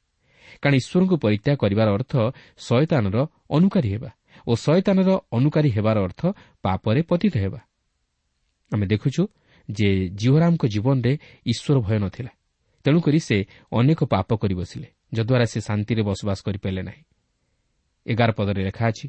କାରଣ 0.63 0.75
ଈଶ୍ୱରଙ୍କୁ 0.81 1.17
ପରିତ୍ୟାଗ 1.25 1.57
କରିବାର 1.57 1.89
ଅର୍ଥ 1.97 2.13
ଶୟତାନର 2.59 3.17
ଅନୁକାରୀ 3.51 3.89
ହେବା 3.95 4.11
ଓ 4.47 4.53
ଶୟତାନର 4.65 5.09
ଅନୁକାରୀ 5.33 5.71
ହେବାର 5.77 5.97
ଅର୍ଥ 6.07 6.21
ପାପରେ 6.63 7.01
ପତିତ 7.11 7.35
ହେବା। 7.37 7.61
ଆମେ 8.73 8.87
ଦେଖୁଛୁ 8.87 9.23
ଯେ 9.69 9.89
ଜିଓରାମଙ୍କ 10.21 10.65
ଜୀବନରେ 10.67 11.13
ଈଶ୍ୱର 11.47 11.77
ଭୟ 11.87 11.99
ନଥିଲା। 11.99 12.33
ତେଣୁକରି 12.85 13.19
ସେ 13.19 13.37
ଅନେକ 13.73 14.01
ପାପ 14.05 14.29
କରି 14.43 14.55
ବସିଲେ 14.55 14.89
ଯଦ୍ୱାରା 15.15 15.47
ସେ 15.53 15.59
ଶାନ୍ତିରେ 15.61 16.03
ବସବାସ 16.03 16.39
କରିପାରିଲେ 16.47 16.83
ନାହିଁ। 16.83 17.03
ଏଗାର 18.07 18.31
ପଦରେ 18.33 18.63
ଲେଖା 18.65 18.85
ଅଛି 18.89 19.07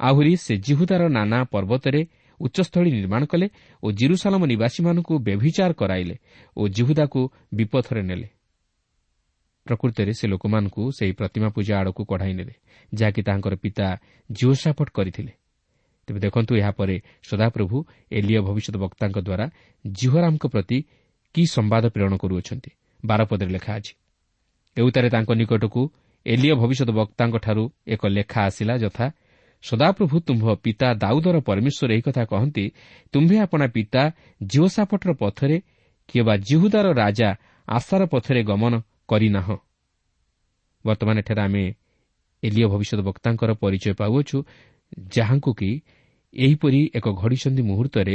ଆହୁରି 0.00 0.32
ସେ 0.36 0.54
ଜିହୁଦାର 0.56 1.02
ନାନା 1.08 1.38
ପର୍ବତରେ 1.44 2.00
ଉଚ୍ଚସ୍ଥଳୀ 2.42 2.90
ନିର୍ମାଣ 2.90 3.22
କଲେ 3.32 3.46
ଓ 3.82 3.86
ଜିରୁସାଲାମ 4.00 4.42
ନିବାସୀମାନଙ୍କୁ 4.52 5.14
ବ୍ୟଭିଚାର 5.26 5.70
କରାଇଲେ 5.72 6.16
ଓ 6.56 6.62
ଜିହୁଦାକୁ 6.76 7.20
ବିପଥରେ 7.54 8.02
ନେଲେ। 8.02 8.28
ପ୍ରକୃତରେ 9.66 10.12
ସେ 10.18 10.24
ଲୋକମାନଙ୍କୁ 10.26 10.82
ସେହି 10.98 11.12
ପ୍ରତିମା 11.12 11.48
ପୂଜା 11.56 11.74
ଆଡ଼କୁ 11.80 12.02
କଢ଼ାଇ 12.10 12.32
ନେଲେ 12.38 12.54
ଯାହାକି 12.92 13.20
ତାଙ୍କର 13.22 13.54
ପିତା 13.62 13.86
ଜିଓସାଫଟ 14.30 14.88
କରିଥିଲେ। 14.96 15.32
ତେବେ 16.08 16.18
ଦେଖନ୍ତୁ 16.18 16.52
ଏହାପରେ 16.60 16.96
ସଦାପ୍ରଭୁ 17.22 17.76
ଏଲିୟ 18.12 18.40
ଭବିଷ୍ୟତ 18.48 18.76
ବକ୍ତାଙ୍କ 18.84 19.16
ଦ୍ୱାରା 19.18 19.46
ଜିହରାମଙ୍କ 19.84 20.44
ପ୍ରତି 20.54 20.78
କି 21.34 21.42
ସମ୍ବାଦ 21.54 21.84
ପ୍ରେରଣ 21.94 22.14
କରୁଅଛନ୍ତି। 22.22 22.70
ବାରପଦରେ 23.02 23.50
ଲେଖା 23.56 23.72
ଅଛି 23.78 23.92
ଏଉତାରେ 24.76 25.08
ତାଙ୍କ 25.14 25.30
ନିକଟକୁ 25.40 25.82
ଏଲିୟ 26.26 26.54
ଭବିଷ୍ୟତ 26.60 26.90
ବକ୍ତାଙ୍କଠାରୁ 27.00 27.64
ଏକ 27.94 28.02
ଲେଖା 28.16 28.40
ଆସିଲା 28.48 28.74
ଯଥା 28.84 29.06
ସଦାପ୍ରଭୁ 29.64 30.16
ତୁମ୍ଭ 30.26 30.44
ପିତା 30.64 30.88
ଦାଉଦର 30.94 31.36
ପରମେଶ୍ୱର 31.48 31.90
ଏହି 31.94 32.02
କଥା 32.02 32.22
କହନ୍ତି 32.24 32.64
ତୁମ୍ଭେ 33.14 33.36
ଆପଣା 33.46 33.66
ପିତା 33.66 34.02
ଜିଓସାପଟର 34.42 35.10
ପଥରେ 35.22 35.56
କିମ୍ବା 36.08 36.34
ଜିହୁଦାର 36.48 36.86
ରାଜା 36.92 37.28
ଆଶାର 37.68 38.02
ପଥରେ 38.06 38.40
ଗମନ 38.42 38.72
କରିନାହଁ 39.08 39.56
ବର୍ତ୍ତମାନ 40.84 41.16
ଏଠାରେ 41.18 41.42
ଆମେ 41.42 41.64
ଏଲିଓ 42.42 42.66
ଭବିଷ୍ୟତ 42.68 43.00
ବକ୍ତାଙ୍କର 43.08 43.50
ପରିଚୟ 43.62 43.94
ପାଉଅଛୁ 44.00 44.38
ଯାହାଙ୍କୁ 45.16 45.50
କି 45.54 45.70
ଏହିପରି 46.34 46.80
ଏକ 46.94 47.06
ଘଡ଼ିସନ୍ଧି 47.12 47.62
ମୁହୂର୍ତ୍ତରେ 47.62 48.14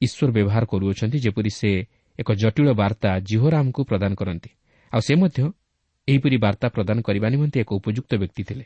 ଈଶ୍ୱର 0.00 0.28
ବ୍ୟବହାର 0.30 0.64
କରୁଅଛନ୍ତି 0.64 1.18
ଯେପରି 1.18 1.50
ସେ 1.50 1.70
ଏକ 2.18 2.28
ଜଟିଳ 2.32 2.68
ବାର୍ତ୍ତା 2.72 3.10
ଜିହୋରାମଙ୍କୁ 3.28 3.82
ପ୍ରଦାନ 3.84 4.12
କରନ୍ତି। 4.14 4.50
ଆଉ 4.92 5.00
ସେ 5.00 5.14
ମଧ୍ୟ 5.14 5.38
ଏହିପରି 6.08 6.36
ବାର୍ତ୍ତା 6.36 6.66
ପ୍ରଦାନ 6.68 6.98
କରିବା 7.02 7.28
ନିମନ୍ତେ 7.28 7.58
ଏକ 7.60 7.70
ଉପଯୁକ୍ତ 7.80 8.12
ବ୍ୟକ୍ତି 8.14 8.42
ଥିଲେ। 8.48 8.64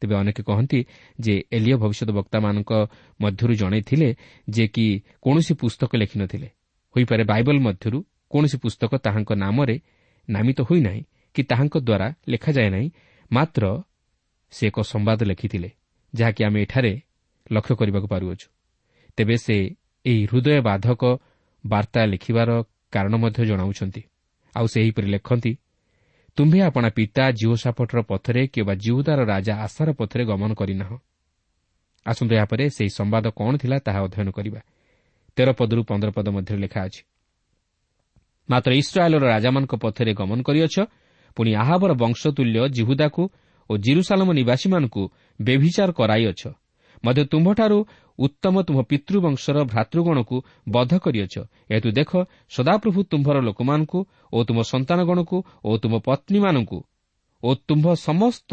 ତେବେ 0.00 0.14
ଅନେକ 0.14 0.38
କହନ୍ତି 0.40 0.80
ଯେ 1.20 1.34
ଏଲିଓ 1.52 1.76
ଭବିଷ୍ୟତ 1.78 2.10
ବକ୍ତାମାନଙ୍କ 2.10 2.72
ମଧ୍ୟରୁ 3.20 3.52
ଜଣେ 3.54 3.80
ଥିଲେ 3.82 4.08
ଯେ 4.50 4.64
କି 4.68 4.86
କୌଣସି 5.22 5.52
ପୁସ୍ତକ 5.54 5.90
ଲେଖିନଥିଲେ। 5.96 6.48
ହୋଇପାରେ 6.94 7.22
ବାଇବଲ 7.24 7.56
ମଧ୍ୟରୁ 7.60 7.98
କୌଣସି 8.30 8.56
ପୁସ୍ତକ 8.56 8.92
ତାହାଙ୍କ 8.96 9.30
ନାମରେ 9.34 9.76
ନାମିତ 10.28 10.58
ହୋଇନାହିଁ 10.60 11.02
କି 11.34 11.42
ତାହାଙ୍କ 11.42 11.74
ଦ୍ୱାରା 11.78 12.06
ଲେଖାଯାଏ 12.28 12.68
ନାହିଁ 12.70 12.88
ମାତ୍ର 13.30 13.64
ସେ 14.52 14.62
ଏକ 14.66 14.76
ସମ୍ବାଦ 14.92 15.20
ଲେଖିଥିଲେ 15.22 15.70
ଯାହାକି 16.14 16.40
ଆମେ 16.44 16.58
ଏଠାରେ 16.62 16.92
ଲକ୍ଷ୍ୟ 17.50 17.74
କରିବାକୁ 17.74 18.08
ପାରୁଅଛୁ। 18.08 18.46
ତେବେ 19.16 19.36
ସେ 19.36 19.56
ଏହି 20.04 20.22
ହୃଦୟ 20.30 20.60
ବାଧକ 20.60 21.02
ବାର୍ତ୍ତା 21.64 22.00
ଲେଖିବାର 22.12 22.50
କାରଣ 22.90 23.14
ମଧ୍ୟ 23.14 23.40
ଜଣାଉଛନ୍ତି। 23.46 24.02
ଆଉ 24.54 24.66
ସେ 24.66 24.78
ଏହିପରି 24.82 25.08
ଲେଖନ୍ତି 25.14 25.52
ତୁମ୍ଭେ 26.36 26.60
ଆପଣା 26.60 26.88
ପିତା 26.88 27.24
ଜିଓସାପଟର 27.30 28.00
ପଥରେ 28.02 28.42
କିମ୍ବା 28.46 28.74
ଜିଉଦାର 28.74 29.20
ରାଜା 29.24 29.54
ଆଶାର 29.56 29.88
ପଥରେ 29.92 30.24
ଗମନ 30.24 30.50
କରିନାହ। 30.54 30.90
ଆସନ୍ତୁ 32.06 32.32
ଏହାପରେ 32.34 32.64
ସେହି 32.70 32.90
ସମ୍ବାଦ 32.90 33.24
କ'ଣ 33.38 33.52
ଥିଲା 33.56 33.76
ତାହା 33.78 34.00
ଅଧ୍ୟୟନ 34.04 34.28
କରିବା। 34.30 34.60
ତେର 35.36 35.48
ପଦରୁ 35.52 35.82
ପନ୍ଦର 35.84 36.10
ପଦ 36.10 36.26
ମଧ୍ୟରେ 36.28 36.58
ଲେଖା 36.58 36.80
ଅଛି। 36.80 37.02
ମାତ୍ର 38.48 38.70
ଇସ୍ରାଏଲ୍ର 38.72 39.24
ରାଜାମାନଙ୍କ 39.26 39.74
ପଥରେ 39.74 40.12
ଗମନ 40.14 40.38
କରିଅଛ 40.42 40.76
ପୁଣି 41.36 41.50
ଆହାବର 41.54 41.90
ବଂଶତୁଲ୍ୟ 41.94 42.68
ଜିହୁଦାକୁ 42.68 43.22
ଓ 43.70 43.72
ଜିରୁସାଲମ 43.76 44.28
ନିବାସୀମାନଙ୍କୁ 44.32 45.02
ବେଭିଚାର 45.40 45.90
କରାଇଅଛ। 45.92 46.42
ମଧ୍ୟ 47.04 47.22
ତୁମ୍ଭଠାରୁ 47.24 47.78
ଉତ୍ତମ 48.20 48.54
ତୁମ୍ଭ 48.66 48.80
ପିତୃବଂଶର 48.90 49.58
ଭ୍ରାତୃଗଣକୁ 49.64 50.36
ବଧ 50.68 50.92
କରିଅଛ। 50.98 51.34
ଏହେତୁ 51.70 51.88
ଦେଖ 51.90 52.10
ସଦାପ୍ରଭୁ 52.48 53.00
ତୁମ୍ଭର 53.10 53.36
ଲୋକମାନଙ୍କୁ 53.40 53.98
ଓ 54.32 54.38
ତୁମ 54.44 54.58
ସନ୍ତାନଗଣକୁ 54.62 55.36
ଓ 55.64 55.70
ତୁମ 55.82 55.92
ପତ୍ନୀମାନଙ୍କୁ 56.06 56.78
ଓ 57.42 57.48
ତୁମ୍ଭ 57.68 57.86
ସମସ୍ତ 58.06 58.50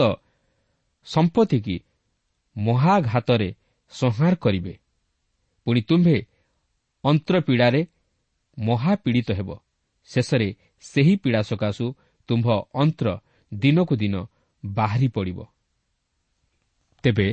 ସମ୍ପତ୍ତି 1.08 1.60
କି 1.60 1.76
ମହାଘାତରେ 2.56 3.50
ସଂହାର 3.92 4.34
କରିବେ। 4.36 4.74
ପୁଣି 5.68 5.82
ତୁମ୍ଭେ 5.82 6.18
ଅନ୍ତ୍ରପୀଡ଼ାରେ 7.04 7.82
ମହାପୀଡ଼ିତ 8.58 9.30
ହେବ। 9.32 9.50
ଶେଷରେ 10.10 10.50
ସେହି 10.84 11.14
ପୀଡ଼ା 11.16 11.42
ସକାଶୁ 11.42 11.86
ତୁମ୍ଭ 12.30 12.48
ଅନ୍ତ୍ର 12.74 13.08
ଦିନକୁ 13.52 13.94
ଦିନ 13.96 14.16
ବାହାରି 14.66 15.08
ପଡ଼ିବ। 15.08 15.40
ତେବେ 17.04 17.28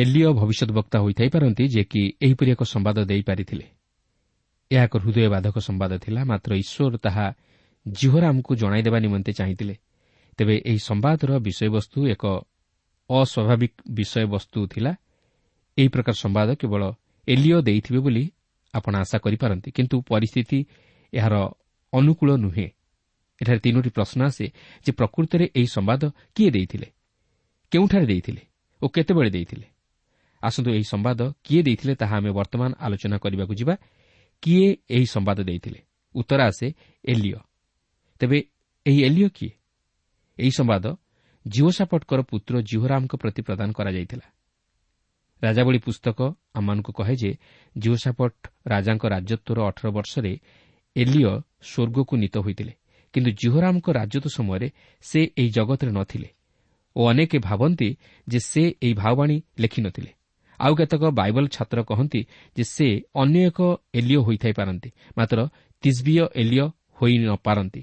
ଏଲିଓ 0.00 0.32
ଭବିଷ୍ୟତ 0.32 0.70
ବକ୍ତା 0.70 0.98
ହୋଇଥାଇପାରନ୍ତି 1.00 1.64
ଯେ 1.68 1.82
କି 1.84 2.02
ଏହିପରି 2.22 2.50
ଏକ 2.50 2.62
ସମ୍ବାଦ 2.62 2.98
ଦେଇପାରିଥିଲେ 3.04 3.66
ଏହା 4.70 4.84
ଏକ 4.84 4.94
ହୃଦୟବାଧକ 4.96 5.56
ସମ୍ବାଦ 5.58 5.92
ଥିଲା 5.98 6.20
ମାତ୍ର 6.24 6.50
ଈଶ୍ୱର 6.54 6.96
ତାହା 6.96 7.26
ଜିହୋରାମକୁ 7.88 8.52
ଜଣାଇଦେବା 8.56 8.98
ନିମନ୍ତେ 8.98 9.32
ଚାହିଁଥିଲେ। 9.32 9.74
ତେବେ 10.38 10.54
ଏହି 10.66 10.78
ସମ୍ବାଦର 10.78 11.30
ବିଷୟବସ୍ତୁ 11.38 11.98
ଏକ 12.06 12.24
ଅସ୍ୱାଭାବିକ 13.10 13.72
ବିଷୟବସ୍ତୁ 13.90 14.58
ଥିଲା। 14.66 14.92
ଏହି 15.78 15.88
ପ୍ରକାର 15.88 16.14
ସମ୍ବାଦ 16.14 16.48
କେବଳ 16.54 16.82
ଏଲିଓ 17.28 17.58
ଦେଇଥିବେ 17.60 17.98
ବୋଲି 17.98 18.24
ଆପଣ 18.74 18.94
ଆଶା 18.96 19.18
କରିପାରନ୍ତି 19.18 19.68
କିନ୍ତୁ 19.70 19.96
ପରିସ୍ଥିତି 20.00 20.58
ଏହାର 21.14 21.34
ଅନୁକୂଳ 21.92 22.30
ନୁହେଁ। 22.36 22.68
ଏଠାରେ 23.40 23.58
ତିନୋଟି 23.58 23.90
ପ୍ରଶ୍ନ 23.90 24.20
ଆସେ 24.22 24.46
ଯେ 24.84 24.90
ପ୍ରକୃତରେ 24.92 25.44
ଏହି 25.56 25.66
ସମ୍ବାଦ 25.66 26.02
କିଏ 26.34 26.50
ଦେଇଥିଲେ? 26.50 26.88
କେଉଁଠାରେ 27.72 28.06
ଦେଇଥିଲେ? 28.06 28.42
ଓ 28.82 28.88
କେତେବେଳେ 28.88 29.30
ଦେଇଥିଲେ? 29.30 29.66
ଆସନ୍ତୁ 30.42 30.70
ଏହି 30.70 30.84
ସମ୍ବାଦ 30.84 31.20
କିଏ 31.44 31.62
ଦେଇଥିଲେ 31.62 31.94
ତାହା 31.94 32.16
ଆମେ 32.16 32.30
ବର୍ତ୍ତମାନ 32.30 32.70
ଆଲୋଚନା 32.78 33.16
କରିବାକୁ 33.18 33.54
ଯିବା। 33.54 33.74
କିଏ 34.42 34.76
ଏହି 34.90 35.06
ସମ୍ବାଦ 35.06 35.38
ଦେଇଥିଲେ? 35.42 35.80
ଉତ୍ତର 36.14 36.40
ଆସେ 36.42 36.66
ଏଲିଓ 37.04 37.38
ତେବେ 38.20 38.38
ଏହି 38.86 39.00
ଏଲିଓ 39.04 39.28
କିଏ? 39.28 39.50
ଏହି 40.38 40.50
ସମ୍ବାଦ 40.50 40.96
ଜିଓସାପଟଙ୍କର 41.46 42.20
ପୁତ୍ର 42.22 42.54
ଜିହୋରାମଙ୍କ 42.60 43.14
ପ୍ରତି 43.16 43.42
ପ୍ରଦାନ 43.42 43.68
କରାଯାଇଥିଲା। 43.72 44.26
ରାଜାବଳୀ 45.42 45.78
ପୁସ୍ତକ 45.78 46.18
ଆମମାନଙ୍କୁ 46.54 46.92
କହେ 46.92 47.14
ଯେ 47.16 47.30
ଜିଓସାପଟ 47.78 48.34
ରାଜାଙ୍କ 48.66 49.04
ରାଜତ୍ୱର 49.06 49.58
ଅଠର 49.60 49.86
ବର୍ଷରେ 49.90 50.32
ଏଲିଓ 50.96 51.32
ସ୍ୱର୍ଗକୁ 51.62 52.14
ନୀତ 52.16 52.38
ହୋଇଥିଲେ। 52.38 52.72
କିନ୍ତୁ 53.14 53.30
ଜିହୋରାମଙ୍କ 53.30 53.86
ରାଜତ୍ୱ 53.90 54.28
ସମୟରେ 54.28 54.68
ସେ 55.00 55.20
ଏହି 55.36 55.50
ଜଗତରେ 55.50 55.92
ନଥିଲେ 55.92 56.28
ଓ 56.96 57.00
ଅନେକ 57.06 57.32
ଭାବନ୍ତି 57.38 57.88
ଯେ 58.28 58.38
ସେ 58.40 58.62
ଏହି 58.82 58.94
ଭାବବାଣୀ 58.94 59.36
ଲେଖିନଥିଲେ 59.60 60.10
ଆଉ 60.60 60.72
କେତେକ 60.74 61.02
ବାଇବଲ 61.20 61.44
ଛାତ୍ର 61.48 61.78
କହନ୍ତି 61.82 62.20
ଯେ 62.56 62.64
ସେ 62.64 62.88
ଅନ୍ୟ 63.14 63.38
ଏକ 63.48 63.58
ଏଲିଓ 63.94 64.20
ହୋଇଥାଇପାରନ୍ତି 64.22 64.90
ମାତ୍ର 65.18 65.38
ତିସ୍ବିୟ 65.84 66.24
ଏଲିଓ 66.42 66.66
ହୋଇ 66.98 67.14
ନ 67.18 67.30
ପାରନ୍ତି। 67.46 67.82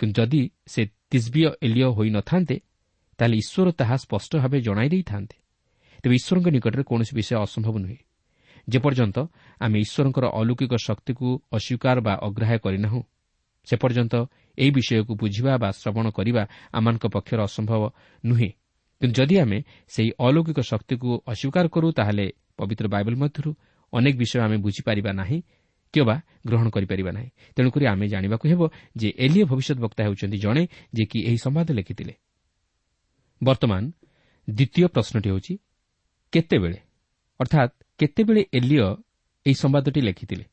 କିନ୍ତୁ 0.00 0.14
ଯଦି 0.18 0.42
ସେ 0.66 0.82
ତିସ୍ବିୟ 1.10 1.48
ଏଲିଓ 1.66 1.88
ହୋଇନଥାନ୍ତେ 1.96 2.56
ତାହେଲେ 3.18 3.36
ଈଶ୍ୱର 3.42 3.68
ତାହା 3.80 3.96
ସ୍ପଷ୍ଟ 3.96 4.32
ଭାବେ 4.42 4.58
ଜଣାଇ 4.60 4.88
ଦେଇଥାନ୍ତେ। 4.88 5.36
ତେବେ 6.02 6.14
ଈଶ୍ୱରଙ୍କ 6.20 6.46
ନିକଟରେ 6.54 6.82
କୌଣସି 6.90 7.12
ବିଷୟ 7.18 7.34
ଅସମ୍ଭବ 7.46 7.74
ନୁହେଁ। 7.84 7.98
ଯେପର୍ଯ୍ୟନ୍ତ 8.68 9.16
ଆମେ 9.60 9.76
ଈଶ୍ୱରଙ୍କର 9.84 10.24
ଅଲୌକିକ 10.40 10.72
ଶକ୍ତିକୁ 10.86 11.28
ଅସ୍ୱୀକାର 11.52 11.96
ବା 12.06 12.14
ଅଗ୍ରାହ୍ୟ 12.26 12.58
କରିନାହୁଁ 12.64 13.02
ସେ 13.66 13.74
ପର୍ଯ୍ୟନ୍ତ 13.76 14.14
ଏହି 14.58 14.70
ବିଷୟକୁ 14.76 15.12
ବୁଝିବା 15.20 15.52
ବା 15.62 15.68
ଶ୍ରବଣ 15.80 16.06
କରିବା 16.10 16.42
ଆମମାନଙ୍କ 16.72 17.04
ପକ୍ଷରେ 17.14 17.42
ଅସମ୍ଭବ 17.42 17.82
ନୁହେଁ। 18.24 18.50
କିନ୍ତୁ 19.00 19.14
ଯଦି 19.14 19.36
ଆମେ 19.38 19.58
ସେହି 19.88 20.10
ଅଲୌକିକ 20.18 20.58
ଶକ୍ତିକୁ 20.60 21.08
ଅସ୍ୱୀକାର 21.26 21.66
କରୁ 21.68 21.88
ତାହେଲେ 21.92 22.26
ପବିତ୍ର 22.56 22.86
ବାଇବଲ 22.88 23.14
ମଧ୍ୟରୁ 23.16 23.50
ଅନେକ 23.92 24.14
ବିଷୟ 24.16 24.38
ଆମେ 24.40 24.56
ବୁଝିପାରିବା 24.56 25.10
ନାହିଁ 25.12 25.38
କିମ୍ବା 25.94 26.16
ଗ୍ରହଣ 26.46 26.66
କରିପାରିବା 26.70 27.10
ନାହିଁ 27.12 27.30
ତେଣୁକରି 27.56 27.84
ଆମେ 27.86 28.06
ଜାଣିବାକୁ 28.08 28.44
ହେବ 28.48 28.62
ଯେ 28.96 29.08
ଏଲିଓ 29.16 29.44
ଭବିଷ୍ୟତ 29.46 29.78
ବକ୍ତା 29.78 30.00
ହେଉଛନ୍ତି 30.04 30.38
ଜଣେ 30.38 30.62
ଯେ 30.94 31.04
କି 31.04 31.18
ଏହି 31.26 31.38
ସମ୍ବାଦ 31.38 31.68
ଲେଖିଥିଲେ। 31.70 32.14
ବର୍ତ୍ତମାନ 33.42 33.82
ଦ୍ୱିତୀୟ 34.50 34.86
ପ୍ରଶ୍ନଟି 34.86 35.28
ହେଉଛି 35.30 35.54
କେତେବେଳେ 36.32 36.78
ଅର୍ଥାତ୍ 37.40 37.72
କେତେବେଳେ 37.98 38.42
ଏଲିଓ 38.52 38.88
ଏହି 39.46 39.54
ସମ୍ବାଦଟି 39.54 40.00
ଲେଖିଥିଲେ? 40.00 40.44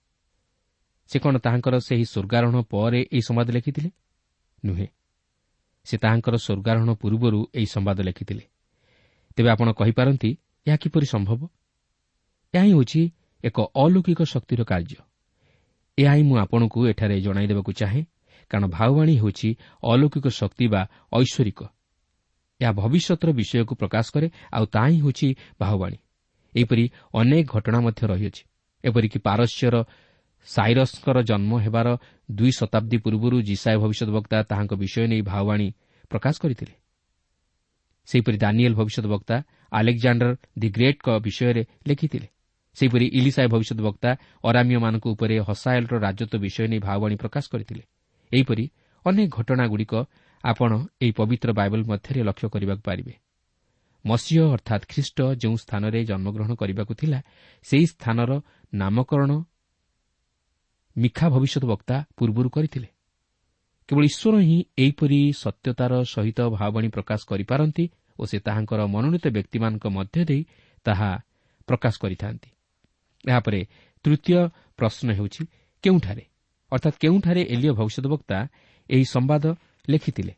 ସେ 1.10 1.18
କ'ଣ 1.20 1.38
ତାହାଙ୍କର 1.38 1.76
ସେହି 1.80 2.06
ସ୍ୱର୍ଗାରୋହଣ 2.06 2.58
ପରେ 2.70 3.02
ଏହି 3.02 3.22
ସମ୍ବାଦ 3.22 3.48
ଲେଖିଥିଲେ? 3.52 3.90
ନୁହେଁ। 4.66 4.88
ସେ 5.84 5.96
ତାହାଙ୍କର 5.98 6.36
ସ୍ୱର୍ଗାରୋହଣ 6.38 6.92
ପୂର୍ବରୁ 6.94 7.40
ଏହି 7.56 7.66
ସମ୍ବାଦ 7.66 7.98
ଲେଖିଥିଲେ। 8.02 8.44
ତେବେ 9.36 9.50
ଆପଣ 9.50 9.68
କହିପାରନ୍ତି 9.72 10.30
ଏହା 10.68 10.78
କିପରି 10.78 11.06
ସମ୍ଭବ? 11.06 11.40
ଏହା 12.54 12.64
ହିଁ 12.64 12.74
ହେଉଛି 12.74 13.02
ଏକ 13.44 13.58
ଅଲୌକିକ 13.76 14.22
ଶକ୍ତିର 14.24 14.62
କାର୍ଯ୍ୟ। 14.64 15.00
ଏହା 15.98 16.14
ହିଁ 16.14 16.24
ମୁଁ 16.24 16.38
ଆପଣଙ୍କୁ 16.38 16.80
ଏଠାରେ 16.88 17.16
ଜଣାଇଦେବାକୁ 17.22 17.72
ଚାହେଁ 17.72 18.04
କାରଣ 18.52 18.66
ଭାବବାଣୀ 18.68 19.14
ହେଉଛି 19.18 19.50
ଅଲୌକିକ 19.84 20.28
ଶକ୍ତି 20.28 20.66
ବା 20.68 20.82
ଐଶ୍ୱରିକ। 21.14 21.60
ଏହା 22.62 22.72
ଭବିଷ୍ୟତର 22.72 23.30
ବିଷୟକୁ 23.32 23.74
ପ୍ରକାଶ 23.76 24.06
କରେ 24.14 24.28
ଆଉ 24.52 24.66
ତାହା 24.66 24.88
ହିଁ 24.88 24.98
ହେଉଛି 25.02 25.28
ବାହୁବାଣୀ 25.60 25.98
ଏହିପରି 26.56 26.84
ଅନେକ 27.14 27.46
ଘଟଣା 27.52 27.80
ମଧ୍ୟ 27.80 28.02
ରହିଅଛି। 28.12 28.44
ଏପରିକି 28.84 29.20
ପାରସ୍ୟର 29.20 29.76
ସାଇରସ୍ଙ୍କର 30.46 31.18
ଜନ୍ମ 31.22 31.52
ହେବାର 31.60 31.88
ଦୁଇ 32.32 32.52
ଶତାବ୍ଦୀ 32.52 32.98
ପୂର୍ବରୁ 32.98 33.42
ଜିସାଏ 33.42 33.78
ଭବିଷ୍ୟତ 33.78 34.10
ବକ୍ତା 34.10 34.38
ତାହାଙ୍କ 34.44 34.74
ବିଷୟ 34.74 35.08
ନେଇ 35.08 35.22
ଭାଓବାଣୀ 35.22 35.68
ପ୍ରକାଶ 36.10 36.36
କରିଥିଲେ। 36.42 36.74
ସେହିପରି 38.06 38.38
ଦାନିଏଲ୍ 38.38 38.76
ଭବିଷ୍ୟତ 38.76 39.06
ବକ୍ତା 39.08 39.36
ଆଲେକ୍ଜାଣ୍ଡର 39.72 40.36
ଦି 40.60 40.68
ଗ୍ରେଟ୍ଙ୍କ 40.70 41.08
ବିଷୟରେ 41.20 41.64
ଲେଖିଥିଲେ। 41.88 42.28
ସେହିପରି 42.76 43.06
ଇଲିସାଏ 43.14 43.48
ଭବିଷ୍ୟତ 43.48 43.80
ବକ୍ତା 43.82 44.10
ଅରାମିୟମାନଙ୍କ 44.44 45.06
ଉପରେ 45.08 45.36
ହସାଏଲ୍ର 45.40 45.94
ରାଜତ୍ୱ 46.00 46.40
ବିଷୟ 46.40 46.68
ନେଇ 46.68 46.80
ଭାଓବାଣୀ 46.80 47.16
ପ୍ରକାଶ 47.16 47.46
କରିଥିଲେ। 47.52 47.84
ଏହିପରି 48.32 48.66
ଅନେକ 49.06 49.30
ଘଟଣାଗୁଡ଼ିକ 49.38 49.94
ଆପଣ 50.44 50.72
ଏହି 51.02 51.12
ପବିତ୍ର 51.12 51.50
ବାଇବଲ 51.54 51.82
ମଧ୍ୟରେ 51.84 52.22
ଲକ୍ଷ୍ୟ 52.24 52.48
କରିବାକୁ 52.50 52.82
ପାରିବେ। 52.82 53.14
ମସିହ 54.06 54.42
ଅର୍ଥାତ୍ 54.54 54.86
ଖ୍ରୀଷ୍ଟ 54.90 55.18
ଯେଉଁ 55.42 55.56
ସ୍ଥାନରେ 55.58 56.00
ଜନ୍ମଗ୍ରହଣ 56.06 56.52
କରିବାକୁ 56.56 56.94
ଥିଲା 56.94 57.20
ସେହି 57.66 57.86
ସ୍ଥାନର 57.94 58.32
ନାମକରଣ 58.74 59.32
ମିଖା 60.98 61.30
ଭବିଷ୍ୟତ 61.30 61.66
ବକ୍ତା 61.66 61.96
ପୂର୍ବରୁ 62.18 62.50
କରିଥିଲେ। 62.50 62.88
କେବଳ 63.88 64.04
ଈଶ୍ୱର 64.04 64.36
ହିଁ 64.40 64.58
ଏହିପରି 64.78 65.20
ସତ୍ୟତାର 65.32 66.04
ସହିତ 66.04 66.40
ଭାବବାଣୀ 66.50 66.88
ପ୍ରକାଶ 66.88 67.20
କରିପାରନ୍ତି 67.28 67.86
ଓ 68.20 68.26
ସେ 68.26 68.38
ତାହାଙ୍କର 68.40 68.82
ମନୋନୀତ 68.88 69.26
ବ୍ୟକ୍ତିମାନଙ୍କ 69.28 69.86
ମଧ୍ୟ 69.88 70.26
ଦେଇ 70.26 70.44
ତାହା 70.84 71.12
ପ୍ରକାଶ 71.68 71.94
କରିଥାନ୍ତି। 72.00 72.50
ଏହାପରେ 73.30 73.66
ତୃତୀୟ 74.06 74.48
ପ୍ରଶ୍ନ 74.78 75.08
ହେଉଛି 75.12 75.44
କେଉଁଠାରେ? 75.84 76.24
ଅର୍ଥାତ୍ 76.72 76.98
କେଉଁଠାରେ 77.00 77.42
ଏଲିଓ 77.42 77.74
ଭବିଷ୍ୟତ 77.74 78.06
ବକ୍ତା 78.08 78.48
ଏହି 78.90 79.06
ସମ୍ବାଦ 79.06 79.56
ଲେଖିଥିଲେ? 79.90 80.34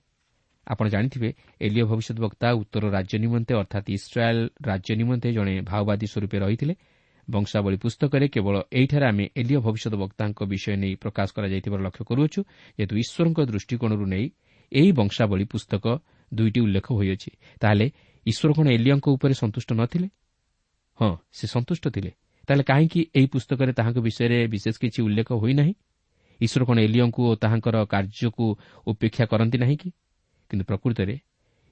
ଆପଣ 0.68 0.88
ଜାଣିଥିବେ 0.88 1.30
ଏଲିଓ 1.62 1.86
ଭବିଷ୍ୟତ 1.86 2.18
ବକ୍ତା 2.20 2.48
ଉତ୍ତର 2.54 2.84
ରାଜ୍ୟ 2.89 3.16
ନିମନ୍ତେ 3.20 3.54
ଅର୍ଥାତ୍ 3.54 3.88
ଇସ୍ରାଏଲ୍ 3.89 4.50
ରାଜ୍ୟ 4.66 4.96
ନିମନ୍ତେ 4.96 5.34
ଜଣେ 5.34 5.62
ମାଓବାଦୀ 5.62 6.08
ସ୍ୱରୂପେ 6.08 6.38
ରହିଥିଲେ। 6.39 6.74
ବଂଶାବଳୀ 7.28 7.78
ପୁସ୍ତକରେ 7.78 8.26
କେବଳ 8.28 8.56
ଏହିଠାରେ 8.72 9.06
ଆମେ 9.06 9.26
ଏଲିଓ 9.36 9.60
ଭବିଷ୍ୟତ 9.62 9.94
ବକ୍ତାଙ୍କ 9.96 10.40
ବିଷୟ 10.44 10.76
ନେଇ 10.84 10.94
ପ୍ରକାଶ 10.96 11.28
କରାଯାଇଥିବାର 11.36 11.80
ଲକ୍ଷ୍ୟ 11.82 12.04
କରୁଅଛୁ 12.10 12.40
ଯେହେତୁ 12.78 12.96
ଈଶ୍ୱରଙ୍କ 13.04 13.40
ଦୃଷ୍ଟିକୋଣରୁ 13.50 14.06
ନେଇ 14.06 14.26
ଏହି 14.72 14.92
ବଂଶାବଳୀ 14.92 15.46
ପୁସ୍ତକ 15.46 15.86
ଦୁଇଟି 16.32 16.60
ଉଲ୍ଲେଖ 16.66 16.88
ହୋଇଅଛି। 16.92 17.30
ତାହେଲେ 17.62 17.88
ଈଶ୍ୱର 18.26 18.50
କ'ଣ 18.54 18.68
ଏଲିଓଙ୍କ 18.78 19.08
ଉପରେ 19.16 19.34
ସନ୍ତୁଷ୍ଟ 19.34 19.70
ନଥିଲେ 19.74 20.08
ହଁ 21.00 21.12
ସେ 21.32 21.46
ସନ୍ତୁଷ୍ଟ 21.48 21.86
ଥିଲେ। 21.96 22.12
ତାହେଲେ 22.48 22.64
କାହିଁକି 22.64 23.02
ଏହି 23.16 23.28
ପୁସ୍ତକରେ 23.34 23.72
ତାହାଙ୍କ 23.74 24.00
ବିଷୟରେ 24.08 24.38
ବିଶେଷ 24.48 24.76
କିଛି 24.84 25.00
ଉଲ୍ଲେଖ 25.08 25.30
ହୋଇନାହିଁ? 25.34 25.74
ଈଶ୍ୱର 26.42 26.64
କ'ଣ 26.66 26.78
ଏଲିଓଙ୍କୁ 26.80 27.22
ଓ 27.30 27.34
ତାହାଙ୍କର 27.36 27.76
କାର୍ଯ୍ୟକୁ 27.86 28.46
ଉପେକ୍ଷା 28.88 29.26
କରନ୍ତି 29.32 29.58
ନାହିଁ 29.58 29.78
କି? 29.82 29.90
କିନ୍ତୁ 30.50 30.64
ପ୍ରକୃତରେ 30.70 31.16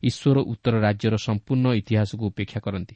ଈଶ୍ୱର 0.04 0.38
ଉତ୍ତର 0.52 0.76
ରାଜ୍ୟର 0.82 1.16
ସମ୍ପୂର୍ଣ୍ଣ 1.28 1.66
ଇତିହାସକୁ 1.82 2.24
ଉପେକ୍ଷା 2.32 2.60
କରନ୍ତି। 2.66 2.96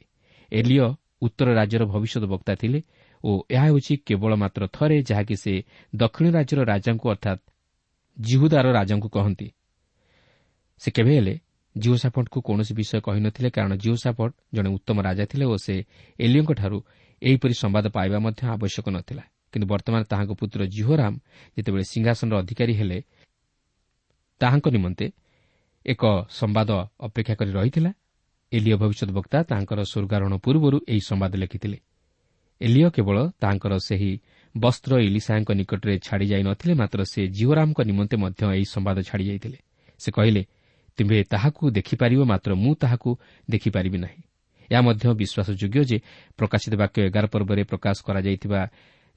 ଏଲିଓ 0.52 0.86
ଉତ୍ତର 1.22 1.48
ରାଜ୍ୟର 1.54 1.82
ଭବିଷ୍ୟତ 1.84 2.24
ବକ୍ତା 2.24 2.52
ଥିଲେ 2.54 2.80
ଓ 3.24 3.30
ଏହା 3.50 3.66
ହେଉଛି 3.66 3.94
କେବଳ 4.06 4.32
ମାତ୍ର 4.36 4.62
ଥରେ 4.66 4.96
ଯାହାକି 5.02 5.36
ସେ 5.36 5.52
ଦକ୍ଷିଣ 5.96 6.26
ରାଜ୍ୟର 6.36 6.60
ରାଜାଙ୍କୁ 6.64 7.06
ଅର୍ଥାତ୍ 7.10 7.40
ଜିହୁଦାର 8.16 8.66
ରାଜାଙ୍କୁ 8.78 9.08
କହନ୍ତି। 9.08 9.48
ସେ 10.80 10.88
କେବେ 10.90 11.12
ହେଲେ 11.18 11.34
ଜିଓ 11.76 11.94
ସାପଟଙ୍କୁ 11.96 12.38
କୌଣସି 12.40 12.72
ବିଷୟ 12.74 13.00
କହିନଥିଲେ 13.06 13.48
କାରଣ 13.50 13.72
ଜିଓ 13.76 13.96
ସାପଟ 14.04 14.30
ଜଣେ 14.54 14.68
ଉତ୍ତମ 14.76 14.96
ରାଜା 15.02 15.24
ଥିଲେ 15.30 15.44
ଓ 15.44 15.56
ସେ 15.56 15.74
ଏଲିଓଙ୍କଠାରୁ 16.18 16.78
ଏହିପରି 17.22 17.54
ସମ୍ବାଦ 17.62 17.84
ପାଇବା 17.96 18.18
ମଧ୍ୟ 18.18 18.42
ଆବଶ୍ୟକ 18.54 18.86
ନଥିଲା। 18.96 19.24
କିନ୍ତୁ 19.52 19.66
ବର୍ତ୍ତମାନ 19.72 20.02
ତାହାଙ୍କ 20.10 20.32
ପୁତ୍ର 20.40 20.60
ଜିହୋରାମ 20.74 21.14
ଯେତେବେଳେ 21.56 21.84
ସିଂହାସନର 21.92 22.34
ଅଧିକାରୀ 22.42 22.74
ହେଲେ 22.80 22.98
ତାହାଙ୍କ 24.40 24.66
ନିମନ୍ତେ 24.76 25.06
ଏକ 25.86 26.02
ସମ୍ବାଦ 26.30 26.70
ଅପେକ୍ଷା 27.00 27.34
କରି 27.40 27.50
ରହିଥିଲା 27.52 27.90
ଏଲିଓ 28.52 28.76
ଭବିଷ୍ୟତ 28.76 29.10
ବକ୍ତା 29.10 29.38
ତାଙ୍କର 29.42 29.80
ସ୍ୱର୍ଗାରୋହଣ 29.82 30.34
ପୂର୍ବରୁ 30.44 30.78
ଏହି 30.88 31.00
ସମ୍ବାଦ 31.00 31.32
ଲେଖିଥିଲେ। 31.36 31.78
ଏଲିଓ 32.60 32.88
କେବଳ 32.90 33.18
ତାଙ୍କର 33.40 33.72
ସେହି 33.78 34.12
ବସ୍ତ୍ର 34.54 34.92
ଇଲିସାଙ୍କ 34.98 35.48
ନିକଟରେ 35.52 35.94
ଛାଡ଼ିଯାଇ 35.98 36.42
ନଥିଲେ 36.42 36.74
ମାତ୍ର 36.74 36.98
ସେ 37.12 37.20
ଜିଓରାମଙ୍କ 37.28 37.78
ନିମନ୍ତେ 37.80 38.16
ମଧ୍ୟ 38.16 38.42
ଏହି 38.56 38.66
ସମ୍ବାଦ 38.74 38.96
ଛାଡ଼ିଯାଇଥିଲେ 39.08 39.58
ସେ 40.00 40.08
କହିଲେ 40.12 40.42
ତୁମ୍ଭେ 40.98 41.18
ତାହାକୁ 41.32 41.62
ଦେଖିପାରିବ 41.70 42.20
ମାତ୍ର 42.24 42.50
ମୁଁ 42.54 42.72
ତାହାକୁ 42.74 43.10
ଦେଖିପାରିବି 43.50 43.98
ନାହିଁ। 43.98 44.20
ଏହା 44.70 44.80
ମଧ୍ୟ 44.82 45.04
ବିଶ୍ୱାସଯୋଗ୍ୟ 45.20 45.80
ଯେ 45.90 45.98
ପ୍ରକାଶିତ 46.36 46.74
ବାକ୍ୟ 46.74 46.98
ଏଗାର 47.08 47.24
ପର୍ବରେ 47.26 47.62
ପ୍ରକାଶ 47.64 47.96
କରାଯାଇଥିବା 48.06 48.60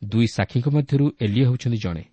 ଦୁଇ 0.02 0.28
ସାକ୍ଷୀଙ୍କ 0.28 0.68
ମଧ୍ୟରୁ 0.76 1.06
ଏଲିଓ 1.22 1.46
ହେଉଛନ୍ତି 1.50 1.78
ଜଣେ। 1.78 2.04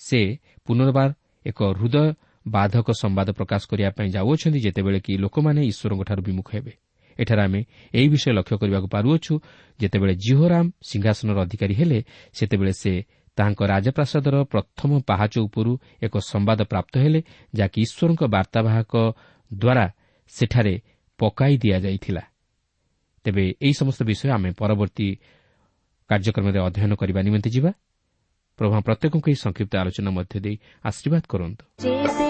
ସେ 0.00 0.20
ପୁନର୍ବାର 0.66 1.08
ଏକ 1.46 1.58
ହୃଦୟ 1.78 2.06
ବାଧକ 2.46 2.86
ସମ୍ବାଦ 2.90 3.28
ପ୍ରକାଶ 3.30 3.62
କରିବା 3.70 3.90
ପାଇଁ 3.90 4.08
ଯାଉଅଛନ୍ତି 4.10 4.60
ଯେତେବେଳେ 4.60 5.00
କି 5.00 5.12
ଲୋକମାନେ 5.16 5.60
ଈଶ୍ୱରଙ୍କଠାରୁ 5.66 6.22
ବିମୁଖ 6.22 6.48
ହେବେ। 6.56 6.72
ଏଠାରେ 7.18 7.42
ଆମେ 7.42 7.60
ଏହି 7.94 8.08
ବିଷୟ 8.08 8.32
ଲକ୍ଷ୍ୟ 8.32 8.56
କରିବାକୁ 8.56 8.88
ପାରୁଅଛୁ 8.88 9.34
ଯେତେବେଳେ 9.80 10.14
ଜିହୋରାମ 10.14 10.64
ସିଂହାସନର 10.82 11.38
ଅଧିକାରୀ 11.40 11.74
ହେଲେ 11.74 11.98
ସେତେବେଳେ 12.32 12.72
ସେ 12.72 12.92
ତାଙ୍କ 13.36 13.60
ରାଜପ୍ରାସାଦର 13.62 14.34
ପ୍ରଥମ 14.44 14.90
ପାହାଚ 15.06 15.34
ଉପରୁ 15.38 15.72
ଏକ 16.02 16.14
ସମ୍ବାଦ 16.18 16.60
ପ୍ରାପ୍ତ 16.62 16.94
ହେଲେ 16.98 17.20
ଯାହାକି 17.54 17.78
ଈଶ୍ୱରଙ୍କ 17.82 18.22
ବାର୍ତ୍ତାବାହକ 18.34 18.94
ଦ୍ୱାରା 19.50 19.86
ସେଠାରେ 20.28 20.74
ପକାଇ 21.18 21.54
ଦିଆଯାଇଥିଲା। 21.58 22.22
ତେବେ 23.24 23.44
ଏହି 23.62 23.74
ସମସ୍ତ 23.74 24.00
ବିଷୟ 24.02 24.28
ଆମେ 24.30 24.50
ପରବର୍ତ୍ତୀ 24.50 25.08
କାର୍ଯ୍ୟକ୍ରମରେ 26.10 26.58
ଅଧ୍ୟୟନ 26.58 26.92
କରିବା 26.94 27.20
ନିମନ୍ତେ 27.22 27.50
ଯିବା। 27.50 27.70
ପ୍ରଭା 28.58 28.78
ପ୍ରତ୍ୟେକଙ୍କୁ 28.80 29.26
ଏହି 29.30 29.38
ସଂକ୍ଷିପ୍ତ 29.44 29.72
ଆଲୋଚନା 29.76 30.10
ମଧ୍ୟ 30.10 30.36
ଦେଇ 30.40 30.56
ଆଶୀର୍ବାଦ 30.84 31.22
କରନ୍ତୁ। 31.28 32.29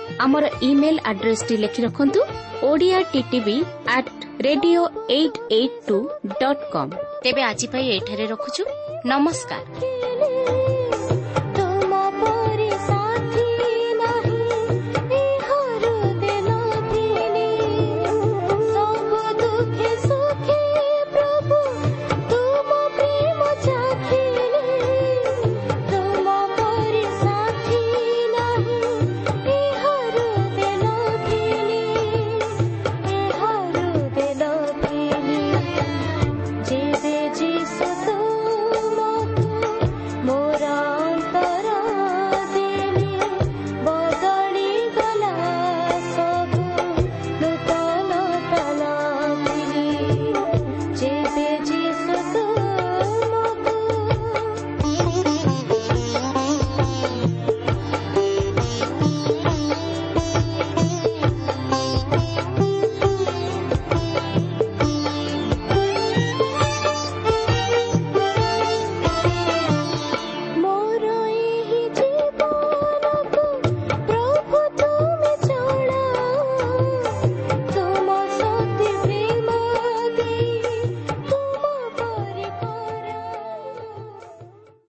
ଆମର 0.23 0.45
ଇମେଲ୍ 0.61 0.99
ଆଡ୍ରେସ୍ଟି 1.11 1.55
ଲେଖି 1.63 1.81
ରଖନ୍ତୁ 1.85 2.21
Odia 2.69 2.99
TV 3.13 3.57
at 3.95 4.11
radio 4.41 4.83
eight 5.17 5.39
eight 5.51 5.79
two 5.87 5.97
dot 6.41 6.63
com 6.73 6.91
ତେବେ 7.23 7.41
ଆଜି 7.43 7.67
ପାଇଁ 7.73 7.85
ଏଠାରେ 7.97 8.25
ରଖୁଛୁ। 8.33 8.63
ନମସ୍କାର। 9.05 10.00